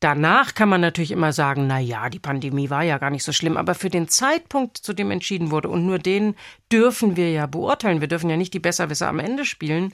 [0.04, 3.32] Danach kann man natürlich immer sagen, na ja, die Pandemie war ja gar nicht so
[3.32, 6.36] schlimm, aber für den Zeitpunkt, zu dem entschieden wurde, und nur den
[6.70, 9.94] dürfen wir ja beurteilen, wir dürfen ja nicht die Besserwisser am Ende spielen,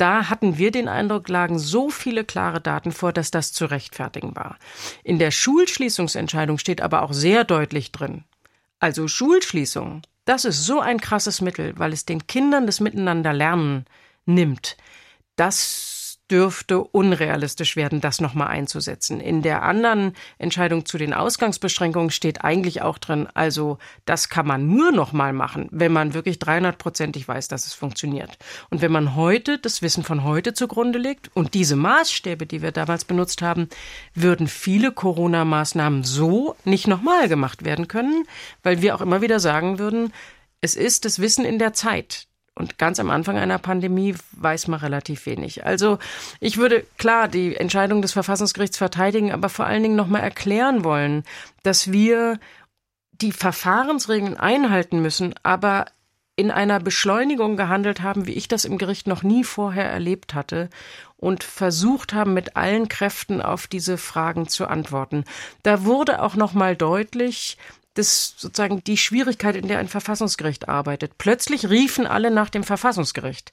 [0.00, 4.34] da hatten wir den Eindruck, lagen so viele klare Daten vor, dass das zu rechtfertigen
[4.34, 4.56] war.
[5.04, 8.24] In der Schulschließungsentscheidung steht aber auch sehr deutlich drin.
[8.78, 13.84] Also Schulschließung, das ist so ein krasses Mittel, weil es den Kindern das Miteinanderlernen
[14.24, 14.78] nimmt.
[15.36, 15.89] Das
[16.30, 19.20] dürfte unrealistisch werden, das nochmal einzusetzen.
[19.20, 24.68] In der anderen Entscheidung zu den Ausgangsbeschränkungen steht eigentlich auch drin, also das kann man
[24.68, 28.38] nur nochmal machen, wenn man wirklich 300-prozentig weiß, dass es funktioniert.
[28.70, 32.72] Und wenn man heute das Wissen von heute zugrunde legt und diese Maßstäbe, die wir
[32.72, 33.68] damals benutzt haben,
[34.14, 38.24] würden viele Corona-Maßnahmen so nicht nochmal gemacht werden können,
[38.62, 40.12] weil wir auch immer wieder sagen würden,
[40.60, 44.80] es ist das Wissen in der Zeit, und ganz am Anfang einer Pandemie weiß man
[44.80, 45.64] relativ wenig.
[45.64, 45.98] Also
[46.40, 51.24] ich würde klar die Entscheidung des Verfassungsgerichts verteidigen, aber vor allen Dingen nochmal erklären wollen,
[51.62, 52.38] dass wir
[53.12, 55.86] die Verfahrensregeln einhalten müssen, aber
[56.36, 60.70] in einer Beschleunigung gehandelt haben, wie ich das im Gericht noch nie vorher erlebt hatte
[61.18, 65.24] und versucht haben, mit allen Kräften auf diese Fragen zu antworten.
[65.62, 67.58] Da wurde auch noch mal deutlich,
[68.00, 71.18] das sozusagen die Schwierigkeit, in der ein Verfassungsgericht arbeitet.
[71.18, 73.50] Plötzlich riefen alle nach dem Verfassungsgericht.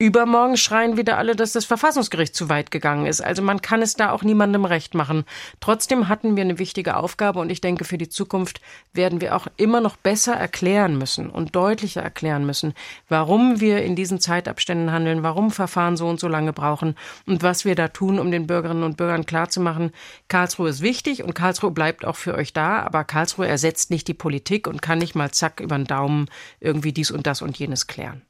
[0.00, 3.20] Übermorgen schreien wieder alle, dass das Verfassungsgericht zu weit gegangen ist.
[3.20, 5.24] Also man kann es da auch niemandem recht machen.
[5.58, 8.60] Trotzdem hatten wir eine wichtige Aufgabe und ich denke, für die Zukunft
[8.92, 12.74] werden wir auch immer noch besser erklären müssen und deutlicher erklären müssen,
[13.08, 16.94] warum wir in diesen Zeitabständen handeln, warum Verfahren so und so lange brauchen
[17.26, 19.90] und was wir da tun, um den Bürgerinnen und Bürgern klarzumachen,
[20.28, 24.14] Karlsruhe ist wichtig und Karlsruhe bleibt auch für euch da, aber Karlsruhe ersetzt nicht die
[24.14, 26.26] Politik und kann nicht mal zack über den Daumen
[26.60, 28.22] irgendwie dies und das und jenes klären.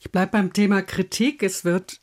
[0.00, 1.42] Ich bleibe beim Thema Kritik.
[1.42, 2.00] Es wird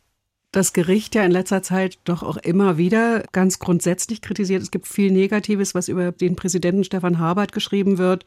[0.51, 4.61] das Gericht ja in letzter Zeit doch auch immer wieder ganz grundsätzlich kritisiert.
[4.61, 8.23] Es gibt viel Negatives, was über den Präsidenten Stefan Habert geschrieben wird.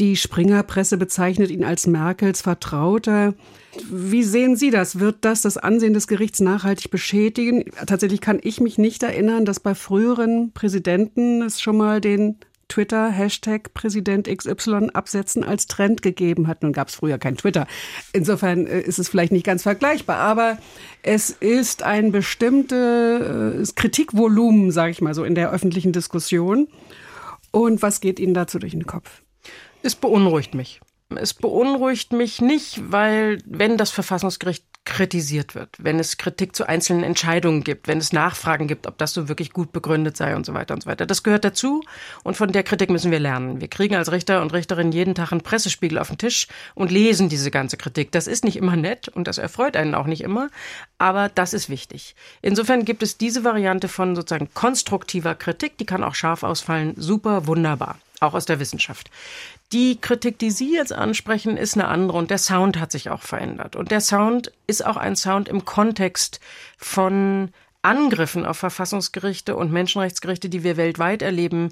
[0.00, 3.34] Die Springerpresse bezeichnet ihn als Merkels Vertrauter.
[3.90, 4.98] Wie sehen Sie das?
[4.98, 7.64] Wird das das Ansehen des Gerichts nachhaltig beschädigen?
[7.86, 12.36] Tatsächlich kann ich mich nicht erinnern, dass bei früheren Präsidenten es schon mal den
[12.68, 16.62] Twitter Hashtag Präsident XY absetzen als Trend gegeben hat.
[16.62, 17.66] Nun gab es früher kein Twitter.
[18.12, 20.58] Insofern äh, ist es vielleicht nicht ganz vergleichbar, aber
[21.02, 26.68] es ist ein bestimmtes Kritikvolumen, sage ich mal so, in der öffentlichen Diskussion.
[27.50, 29.22] Und was geht Ihnen dazu durch den Kopf?
[29.82, 30.80] Es beunruhigt mich.
[31.14, 37.02] Es beunruhigt mich nicht, weil wenn das Verfassungsgericht kritisiert wird, wenn es Kritik zu einzelnen
[37.02, 40.54] Entscheidungen gibt, wenn es Nachfragen gibt, ob das so wirklich gut begründet sei und so
[40.54, 41.04] weiter und so weiter.
[41.04, 41.82] Das gehört dazu
[42.22, 43.60] und von der Kritik müssen wir lernen.
[43.60, 47.28] Wir kriegen als Richter und Richterin jeden Tag einen Pressespiegel auf den Tisch und lesen
[47.28, 48.12] diese ganze Kritik.
[48.12, 50.48] Das ist nicht immer nett und das erfreut einen auch nicht immer,
[50.96, 52.14] aber das ist wichtig.
[52.40, 57.46] Insofern gibt es diese Variante von sozusagen konstruktiver Kritik, die kann auch scharf ausfallen, super,
[57.46, 59.10] wunderbar auch aus der Wissenschaft.
[59.72, 63.22] Die Kritik, die Sie jetzt ansprechen, ist eine andere und der Sound hat sich auch
[63.22, 63.76] verändert.
[63.76, 66.40] Und der Sound ist auch ein Sound im Kontext
[66.78, 67.50] von
[67.82, 71.70] Angriffen auf Verfassungsgerichte und Menschenrechtsgerichte, die wir weltweit erleben,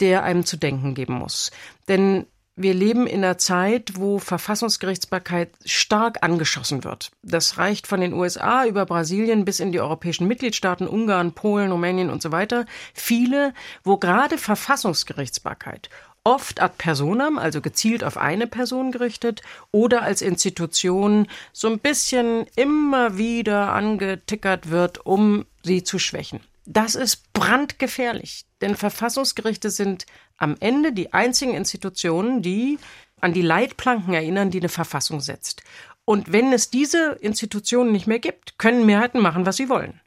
[0.00, 1.50] der einem zu denken geben muss.
[1.88, 7.10] Denn wir leben in einer Zeit, wo Verfassungsgerichtsbarkeit stark angeschossen wird.
[7.22, 12.10] Das reicht von den USA über Brasilien bis in die europäischen Mitgliedstaaten, Ungarn, Polen, Rumänien
[12.10, 12.66] und so weiter.
[12.92, 15.90] Viele, wo gerade Verfassungsgerichtsbarkeit
[16.22, 22.46] oft ad personam, also gezielt auf eine Person gerichtet, oder als Institution so ein bisschen
[22.56, 26.40] immer wieder angetickert wird, um sie zu schwächen.
[26.66, 30.06] Das ist brandgefährlich, denn Verfassungsgerichte sind
[30.38, 32.78] am Ende die einzigen Institutionen, die
[33.20, 35.62] an die Leitplanken erinnern, die eine Verfassung setzt.
[36.04, 40.00] Und wenn es diese Institutionen nicht mehr gibt, können Mehrheiten machen, was sie wollen.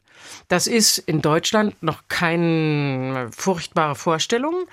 [0.48, 4.66] Das ist in Deutschland noch keine furchtbare Vorstellung,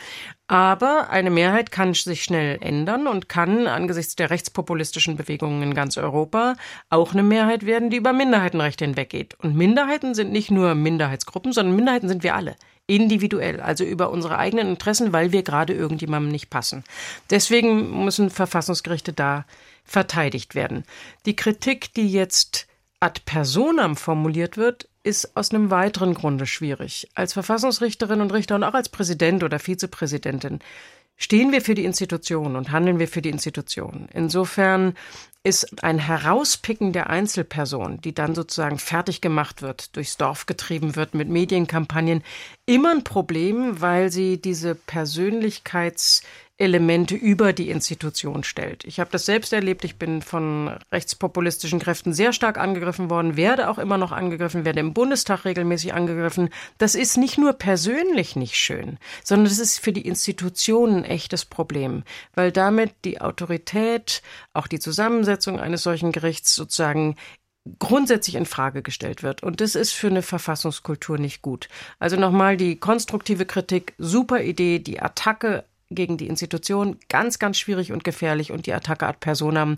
[0.47, 5.97] aber eine Mehrheit kann sich schnell ändern und kann angesichts der rechtspopulistischen Bewegungen in ganz
[5.97, 6.55] Europa
[6.89, 9.35] auch eine Mehrheit werden, die über Minderheitenrechte hinweggeht.
[9.41, 12.55] Und Minderheiten sind nicht nur Minderheitsgruppen, sondern Minderheiten sind wir alle
[12.87, 16.83] individuell, also über unsere eigenen Interessen, weil wir gerade irgendjemandem nicht passen.
[17.29, 19.45] Deswegen müssen Verfassungsgerichte da
[19.83, 20.83] verteidigt werden.
[21.25, 22.67] Die Kritik, die jetzt
[22.99, 27.07] ad personam formuliert wird, ist aus einem weiteren Grunde schwierig.
[27.13, 30.59] Als Verfassungsrichterin und Richter und auch als Präsident oder Vizepräsidentin
[31.17, 34.09] stehen wir für die Institution und handeln wir für die Institution.
[34.11, 34.95] Insofern
[35.45, 41.13] ist ein Herauspicken der Einzelperson, die dann sozusagen fertig gemacht wird, durchs Dorf getrieben wird
[41.13, 42.23] mit Medienkampagnen,
[42.65, 46.23] immer ein Problem, weil sie diese Persönlichkeits
[46.57, 48.85] Elemente über die Institution stellt.
[48.85, 49.83] Ich habe das selbst erlebt.
[49.83, 54.79] Ich bin von rechtspopulistischen Kräften sehr stark angegriffen worden, werde auch immer noch angegriffen, werde
[54.79, 56.49] im Bundestag regelmäßig angegriffen.
[56.77, 61.43] Das ist nicht nur persönlich nicht schön, sondern das ist für die Institutionen ein echtes
[61.43, 62.03] Problem,
[62.35, 64.21] weil damit die Autorität,
[64.53, 67.15] auch die Zusammensetzung eines solchen Gerichts sozusagen
[67.79, 69.43] grundsätzlich in Frage gestellt wird.
[69.43, 71.67] Und das ist für eine Verfassungskultur nicht gut.
[71.99, 77.91] Also nochmal die konstruktive Kritik, super Idee, die Attacke gegen die Institution ganz, ganz schwierig
[77.91, 79.77] und gefährlich und die Attacke ad personam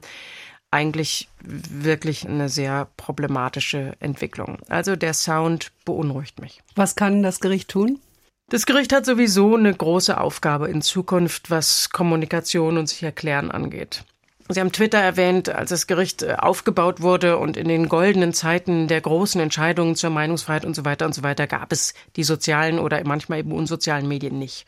[0.71, 4.59] eigentlich wirklich eine sehr problematische Entwicklung.
[4.67, 6.61] Also der Sound beunruhigt mich.
[6.75, 7.99] Was kann das Gericht tun?
[8.49, 14.03] Das Gericht hat sowieso eine große Aufgabe in Zukunft, was Kommunikation und sich erklären angeht.
[14.49, 18.88] Sie haben Twitter erwähnt, als das Gericht äh, aufgebaut wurde und in den goldenen Zeiten
[18.88, 22.79] der großen Entscheidungen zur Meinungsfreiheit und so weiter und so weiter gab es die sozialen
[22.79, 24.65] oder manchmal eben unsozialen Medien nicht.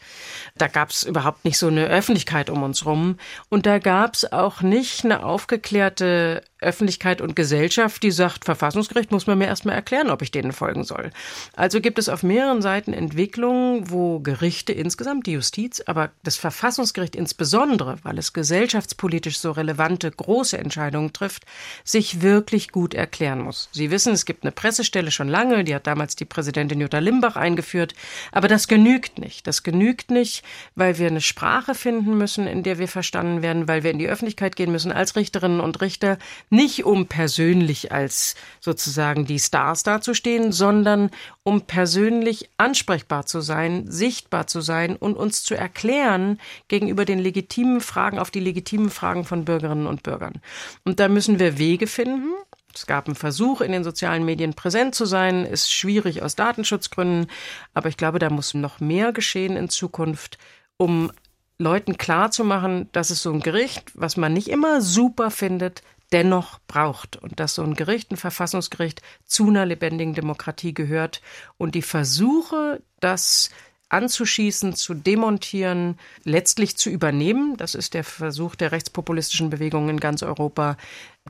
[0.57, 3.17] Da gab es überhaupt nicht so eine Öffentlichkeit um uns rum
[3.49, 9.27] und da gab es auch nicht eine aufgeklärte Öffentlichkeit und Gesellschaft, die sagt, Verfassungsgericht muss
[9.27, 11.11] man mir erstmal erklären, ob ich denen folgen soll.
[11.55, 17.15] Also gibt es auf mehreren Seiten Entwicklungen, wo Gerichte insgesamt, die Justiz, aber das Verfassungsgericht
[17.15, 21.45] insbesondere, weil es gesellschaftspolitisch so relevante große Entscheidungen trifft,
[21.83, 23.69] sich wirklich gut erklären muss.
[23.71, 27.35] Sie wissen, es gibt eine Pressestelle schon lange, die hat damals die Präsidentin Jutta Limbach
[27.35, 27.93] eingeführt,
[28.31, 29.45] aber das genügt nicht.
[29.45, 30.43] Das genügt nicht,
[30.75, 34.07] weil wir eine Sprache finden müssen, in der wir verstanden werden, weil wir in die
[34.07, 36.17] Öffentlichkeit gehen müssen als Richterinnen und Richter,
[36.49, 41.11] nicht um persönlich als sozusagen die Stars dazustehen, sondern
[41.43, 47.81] um persönlich ansprechbar zu sein, sichtbar zu sein und uns zu erklären gegenüber den legitimen
[47.81, 50.41] Fragen auf die legitimen Fragen von Bürgerinnen und Bürgern.
[50.85, 52.33] Und da müssen wir Wege finden.
[52.73, 57.27] Es gab einen Versuch, in den sozialen Medien präsent zu sein, ist schwierig aus Datenschutzgründen,
[57.73, 60.37] aber ich glaube, da muss noch mehr geschehen in Zukunft,
[60.77, 61.11] um
[61.57, 67.17] Leuten klarzumachen, dass es so ein Gericht, was man nicht immer super findet, dennoch braucht
[67.17, 71.21] und dass so ein Gericht, ein Verfassungsgericht zu einer lebendigen Demokratie gehört
[71.57, 73.49] und die Versuche, das
[73.89, 80.23] anzuschießen, zu demontieren, letztlich zu übernehmen, das ist der Versuch der rechtspopulistischen Bewegungen in ganz
[80.23, 80.77] Europa,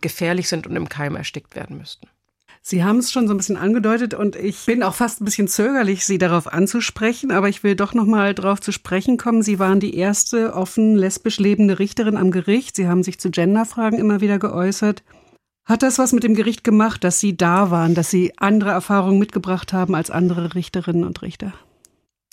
[0.01, 2.07] gefährlich sind und im Keim erstickt werden müssten.
[2.61, 5.47] Sie haben es schon so ein bisschen angedeutet und ich bin auch fast ein bisschen
[5.47, 9.41] zögerlich, Sie darauf anzusprechen, aber ich will doch noch mal darauf zu sprechen kommen.
[9.41, 12.75] Sie waren die erste offen lesbisch lebende Richterin am Gericht.
[12.75, 15.03] Sie haben sich zu Genderfragen immer wieder geäußert.
[15.65, 19.19] Hat das was mit dem Gericht gemacht, dass Sie da waren, dass Sie andere Erfahrungen
[19.19, 21.53] mitgebracht haben als andere Richterinnen und Richter?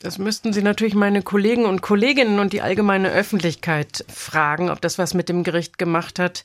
[0.07, 4.99] Das müssten Sie natürlich meine Kollegen und Kolleginnen und die allgemeine Öffentlichkeit fragen, ob das
[4.99, 6.45] was mit dem Gericht gemacht hat.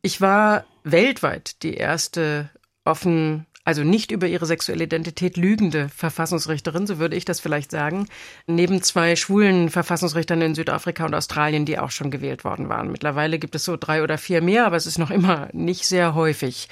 [0.00, 2.48] Ich war weltweit die erste
[2.86, 8.08] offen, also nicht über ihre sexuelle Identität lügende Verfassungsrichterin, so würde ich das vielleicht sagen,
[8.46, 12.90] neben zwei schwulen Verfassungsrichtern in Südafrika und Australien, die auch schon gewählt worden waren.
[12.90, 16.14] Mittlerweile gibt es so drei oder vier mehr, aber es ist noch immer nicht sehr
[16.14, 16.70] häufig.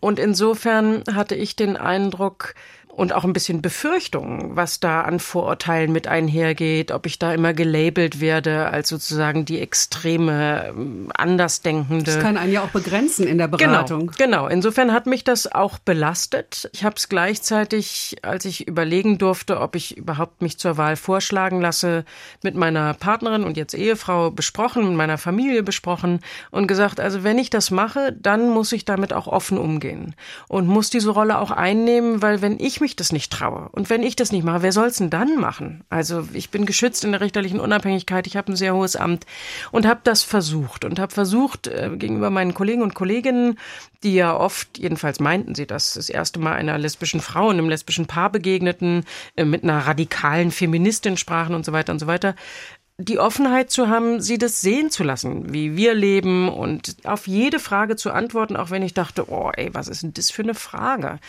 [0.00, 2.54] Und insofern hatte ich den Eindruck,
[2.98, 7.54] und auch ein bisschen Befürchtung, was da an Vorurteilen mit einhergeht, ob ich da immer
[7.54, 12.04] gelabelt werde als sozusagen die extreme ähm, Andersdenkende.
[12.04, 14.10] Das kann einen ja auch begrenzen in der genau, Beratung.
[14.18, 14.46] Genau, genau.
[14.48, 16.68] Insofern hat mich das auch belastet.
[16.72, 21.60] Ich habe es gleichzeitig, als ich überlegen durfte, ob ich überhaupt mich zur Wahl vorschlagen
[21.60, 22.04] lasse,
[22.42, 26.18] mit meiner Partnerin und jetzt Ehefrau besprochen, mit meiner Familie besprochen
[26.50, 30.16] und gesagt, also wenn ich das mache, dann muss ich damit auch offen umgehen
[30.48, 34.02] und muss diese Rolle auch einnehmen, weil wenn ich mich das nicht traue und wenn
[34.02, 35.84] ich das nicht mache, wer soll es denn dann machen?
[35.90, 39.26] Also ich bin geschützt in der richterlichen Unabhängigkeit, ich habe ein sehr hohes Amt
[39.70, 43.58] und habe das versucht und habe versucht äh, gegenüber meinen Kollegen und Kolleginnen,
[44.02, 47.68] die ja oft, jedenfalls meinten sie das, das erste Mal einer lesbischen Frau und einem
[47.68, 49.04] lesbischen Paar begegneten,
[49.36, 52.34] äh, mit einer radikalen Feministin sprachen und so weiter und so weiter,
[53.00, 57.60] die Offenheit zu haben, sie das sehen zu lassen, wie wir leben und auf jede
[57.60, 60.54] Frage zu antworten, auch wenn ich dachte, oh ey, was ist denn das für eine
[60.54, 61.20] Frage?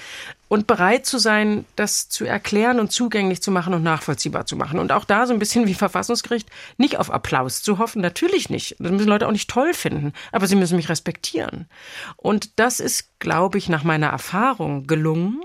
[0.50, 4.80] Und bereit zu sein, das zu erklären und zugänglich zu machen und nachvollziehbar zu machen.
[4.80, 8.76] Und auch da so ein bisschen wie Verfassungsgericht, nicht auf Applaus zu hoffen, natürlich nicht.
[8.80, 11.68] Das müssen Leute auch nicht toll finden, aber sie müssen mich respektieren.
[12.18, 15.41] Und das ist, glaube ich, nach meiner Erfahrung gelungen.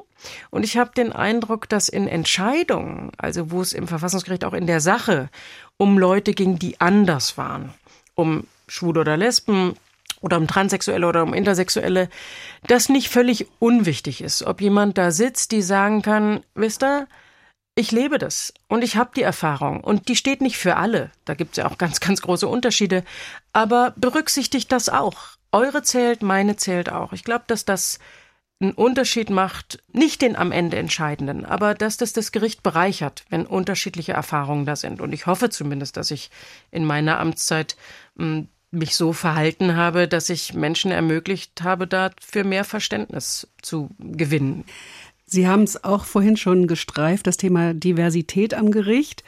[0.50, 4.66] Und ich habe den Eindruck, dass in Entscheidungen, also wo es im Verfassungsgericht auch in
[4.66, 5.28] der Sache
[5.76, 7.74] um Leute ging, die anders waren.
[8.14, 9.74] Um Schwule oder Lesben
[10.24, 12.08] oder um Transsexuelle oder um Intersexuelle,
[12.66, 17.06] das nicht völlig unwichtig ist, ob jemand da sitzt, die sagen kann, wisst ihr,
[17.74, 21.10] ich lebe das und ich habe die Erfahrung und die steht nicht für alle.
[21.26, 23.04] Da gibt es ja auch ganz, ganz große Unterschiede.
[23.52, 25.36] Aber berücksichtigt das auch.
[25.52, 27.12] Eure zählt, meine zählt auch.
[27.12, 27.98] Ich glaube, dass das
[28.60, 33.44] einen Unterschied macht, nicht den am Ende entscheidenden, aber dass das das Gericht bereichert, wenn
[33.44, 35.02] unterschiedliche Erfahrungen da sind.
[35.02, 36.30] Und ich hoffe zumindest, dass ich
[36.70, 37.76] in meiner Amtszeit
[38.16, 44.64] hm, mich so verhalten habe, dass ich Menschen ermöglicht habe, dafür mehr Verständnis zu gewinnen.
[45.26, 49.24] Sie haben es auch vorhin schon gestreift, das Thema Diversität am Gericht.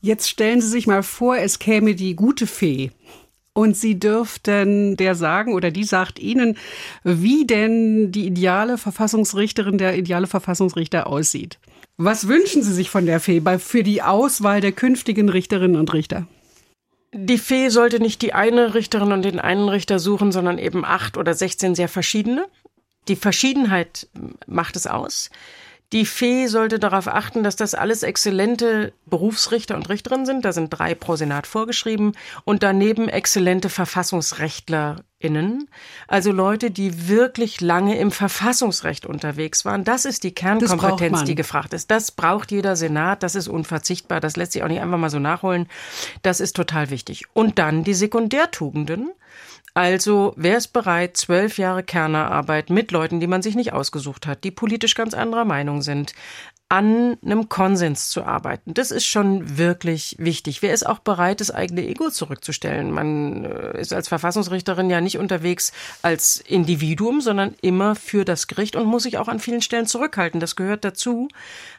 [0.00, 2.90] Jetzt stellen Sie sich mal vor, es käme die gute Fee
[3.56, 6.58] und Sie dürften der sagen oder die sagt Ihnen,
[7.04, 11.58] wie denn die ideale Verfassungsrichterin, der ideale Verfassungsrichter aussieht.
[11.96, 16.26] Was wünschen Sie sich von der Fee für die Auswahl der künftigen Richterinnen und Richter?
[17.18, 21.16] Die Fee sollte nicht die eine Richterin und den einen Richter suchen, sondern eben acht
[21.16, 22.46] oder sechzehn sehr verschiedene.
[23.08, 24.06] Die Verschiedenheit
[24.46, 25.30] macht es aus.
[25.92, 30.44] Die Fee sollte darauf achten, dass das alles exzellente Berufsrichter und Richterinnen sind.
[30.44, 32.14] Da sind drei pro Senat vorgeschrieben
[32.44, 35.68] und daneben exzellente VerfassungsrechtlerInnen.
[36.08, 39.84] Also Leute, die wirklich lange im Verfassungsrecht unterwegs waren.
[39.84, 41.92] Das ist die Kernkompetenz, die gefragt ist.
[41.92, 43.22] Das braucht jeder Senat.
[43.22, 44.20] Das ist unverzichtbar.
[44.20, 45.68] Das lässt sich auch nicht einfach mal so nachholen.
[46.22, 47.26] Das ist total wichtig.
[47.32, 49.10] Und dann die Sekundärtugenden.
[49.76, 54.42] Also, wer ist bereit, zwölf Jahre Kernerarbeit mit Leuten, die man sich nicht ausgesucht hat,
[54.42, 56.14] die politisch ganz anderer Meinung sind,
[56.68, 58.74] an einem Konsens zu arbeiten.
[58.74, 60.62] Das ist schon wirklich wichtig.
[60.62, 62.90] Wer ist auch bereit, das eigene Ego zurückzustellen?
[62.90, 65.70] Man äh, ist als Verfassungsrichterin ja nicht unterwegs
[66.02, 70.40] als Individuum, sondern immer für das Gericht und muss sich auch an vielen Stellen zurückhalten.
[70.40, 71.28] Das gehört dazu.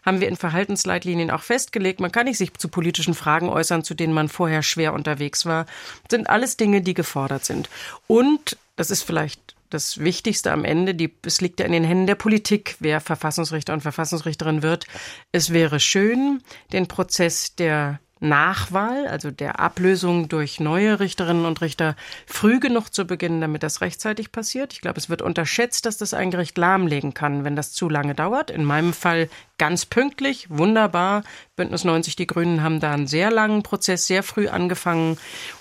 [0.06, 2.00] Haben wir in Verhaltensleitlinien auch festgelegt.
[2.00, 5.66] Man kann nicht sich zu politischen Fragen äußern, zu denen man vorher schwer unterwegs war.
[6.08, 7.70] Das sind alles Dinge, die gefordert sind.
[8.08, 12.08] Und das ist vielleicht das Wichtigste am Ende, die, es liegt ja in den Händen
[12.08, 14.86] der Politik, wer Verfassungsrichter und Verfassungsrichterin wird.
[15.32, 16.42] Es wäre schön,
[16.72, 21.96] den Prozess der Nachwahl, also der Ablösung durch neue Richterinnen und Richter,
[22.26, 24.74] früh genug zu beginnen, damit das rechtzeitig passiert.
[24.74, 28.16] Ich glaube, es wird unterschätzt, dass das ein Gericht lahmlegen kann, wenn das zu lange
[28.16, 28.50] dauert.
[28.50, 31.24] In meinem Fall ganz pünktlich, wunderbar.
[31.56, 35.18] Bündnis 90, die Grünen haben da einen sehr langen Prozess, sehr früh angefangen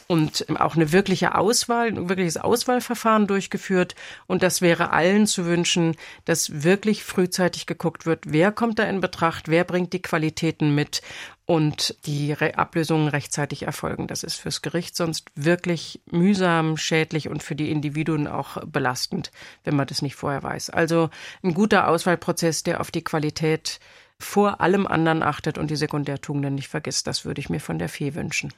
[0.07, 3.94] und auch eine wirkliche Auswahl, ein wirkliches Auswahlverfahren durchgeführt.
[4.26, 9.00] Und das wäre allen zu wünschen, dass wirklich frühzeitig geguckt wird, wer kommt da in
[9.00, 11.02] Betracht, wer bringt die Qualitäten mit
[11.46, 14.09] und die Re Ablösungen rechtzeitig erfolgen.
[14.09, 19.30] Das ist fürs Gericht sonst wirklich mühsam, schädlich und für die Individuen auch belastend,
[19.64, 20.70] wenn man das nicht vorher weiß.
[20.70, 21.11] Also
[21.42, 23.78] ein guter Auswahlprozess, der auf die Qualität
[24.19, 27.07] vor allem anderen achtet und die Sekundärtugenden nicht vergisst.
[27.07, 28.51] Das würde ich mir von der Fee wünschen.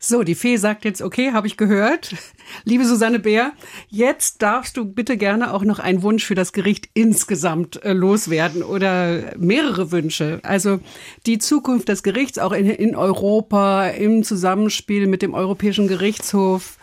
[0.00, 2.14] So, die Fee sagt jetzt, okay, habe ich gehört.
[2.64, 3.52] Liebe Susanne Bär,
[3.88, 8.64] jetzt darfst du bitte gerne auch noch einen Wunsch für das Gericht insgesamt äh, loswerden
[8.64, 10.40] oder mehrere Wünsche.
[10.42, 10.80] Also
[11.26, 16.76] die Zukunft des Gerichts auch in, in Europa, im Zusammenspiel mit dem Europäischen Gerichtshof.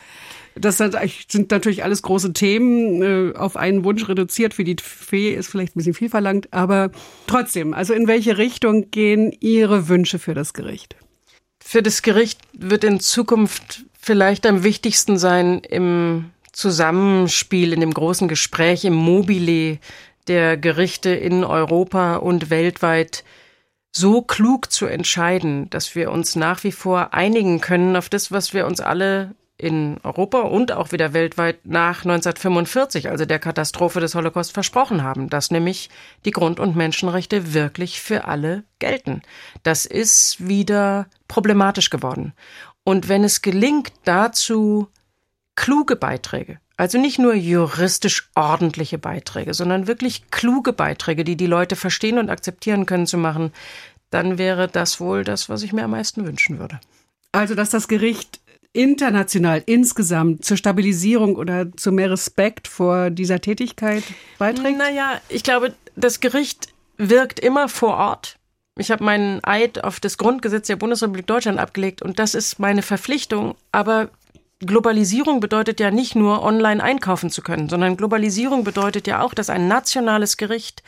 [0.56, 4.54] Das sind natürlich alles große Themen, äh, auf einen Wunsch reduziert.
[4.54, 6.92] Für die Fee ist vielleicht ein bisschen viel verlangt, aber
[7.28, 10.96] trotzdem, also in welche Richtung gehen Ihre Wünsche für das Gericht?
[11.64, 18.28] Für das Gericht wird in Zukunft vielleicht am wichtigsten sein im Zusammenspiel, in dem großen
[18.28, 19.80] Gespräch, im Mobile
[20.28, 23.24] der Gerichte in Europa und weltweit
[23.94, 28.54] so klug zu entscheiden, dass wir uns nach wie vor einigen können auf das, was
[28.54, 34.16] wir uns alle in Europa und auch wieder weltweit nach 1945, also der Katastrophe des
[34.16, 35.90] Holocaust, versprochen haben, dass nämlich
[36.26, 39.22] die Grund- und Menschenrechte wirklich für alle gelten.
[39.64, 42.34] Das ist wieder problematisch geworden.
[42.84, 44.88] Und wenn es gelingt, dazu
[45.56, 51.76] kluge Beiträge, Also nicht nur juristisch ordentliche Beiträge, sondern wirklich kluge Beiträge, die die Leute
[51.76, 53.54] verstehen und akzeptieren können zu machen,
[54.10, 56.80] dann wäre das wohl das, was ich mir am meisten wünschen würde.
[57.32, 58.41] Also, dass das Gericht
[58.74, 64.04] international insgesamt zur Stabilisierung oder zu mehr Respekt vor dieser Tätigkeit
[64.38, 64.78] beiträgt?
[64.78, 68.38] Naja, ich glaube, das Gericht wirkt immer vor Ort.
[68.78, 72.82] Ich habe meinen Eid auf das Grundgesetz der Bundesrepublik Deutschland abgelegt und das ist meine
[72.82, 73.56] Verpflichtung.
[73.72, 74.10] Aber
[74.60, 79.50] Globalisierung bedeutet ja nicht nur online einkaufen zu können, sondern Globalisierung bedeutet ja auch, dass
[79.50, 80.84] ein nationales Gericht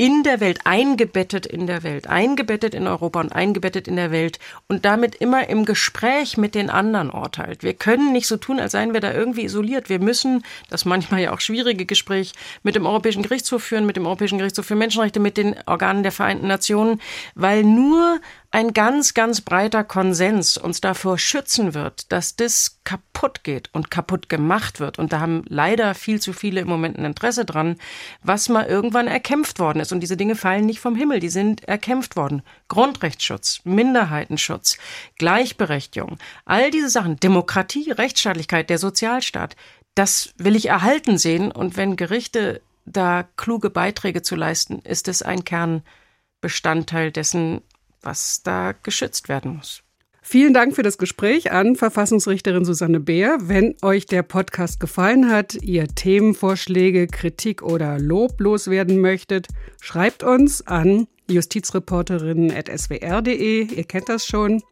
[0.00, 4.38] in der Welt, eingebettet in der Welt, eingebettet in Europa und eingebettet in der Welt
[4.66, 7.62] und damit immer im Gespräch mit den anderen urteilt.
[7.62, 9.90] Wir können nicht so tun, als seien wir da irgendwie isoliert.
[9.90, 12.32] Wir müssen das manchmal ja auch schwierige Gespräch
[12.62, 16.12] mit dem Europäischen Gerichtshof führen, mit dem Europäischen Gerichtshof für Menschenrechte, mit den Organen der
[16.12, 17.02] Vereinten Nationen,
[17.34, 18.20] weil nur
[18.52, 24.28] ein ganz, ganz breiter Konsens uns davor schützen wird, dass das kaputt geht und kaputt
[24.28, 24.98] gemacht wird.
[24.98, 27.76] Und da haben leider viel zu viele im Moment ein Interesse dran,
[28.24, 29.92] was mal irgendwann erkämpft worden ist.
[29.92, 32.42] Und diese Dinge fallen nicht vom Himmel, die sind erkämpft worden.
[32.66, 34.78] Grundrechtsschutz, Minderheitenschutz,
[35.16, 39.54] Gleichberechtigung, all diese Sachen, Demokratie, Rechtsstaatlichkeit, der Sozialstaat,
[39.94, 41.52] das will ich erhalten sehen.
[41.52, 47.62] Und wenn Gerichte da kluge Beiträge zu leisten, ist es ein Kernbestandteil dessen,
[48.02, 49.82] was da geschützt werden muss.
[50.22, 53.38] Vielen Dank für das Gespräch an Verfassungsrichterin Susanne Beer.
[53.40, 59.48] Wenn euch der Podcast gefallen hat, ihr Themenvorschläge, Kritik oder Lob loswerden möchtet,
[59.80, 63.74] schreibt uns an justizreporterinnen.swr.de.
[63.74, 64.62] Ihr kennt das schon.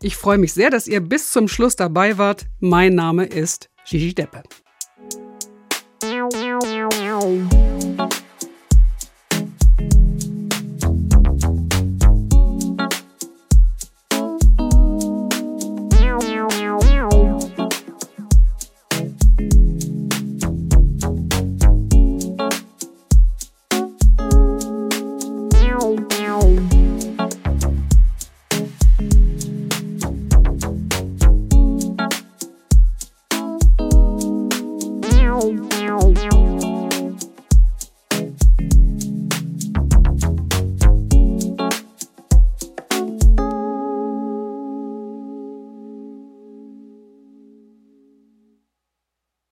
[0.00, 2.46] Ich freue mich sehr, dass ihr bis zum Schluss dabei wart.
[2.60, 4.44] Mein Name ist Gigi Deppe.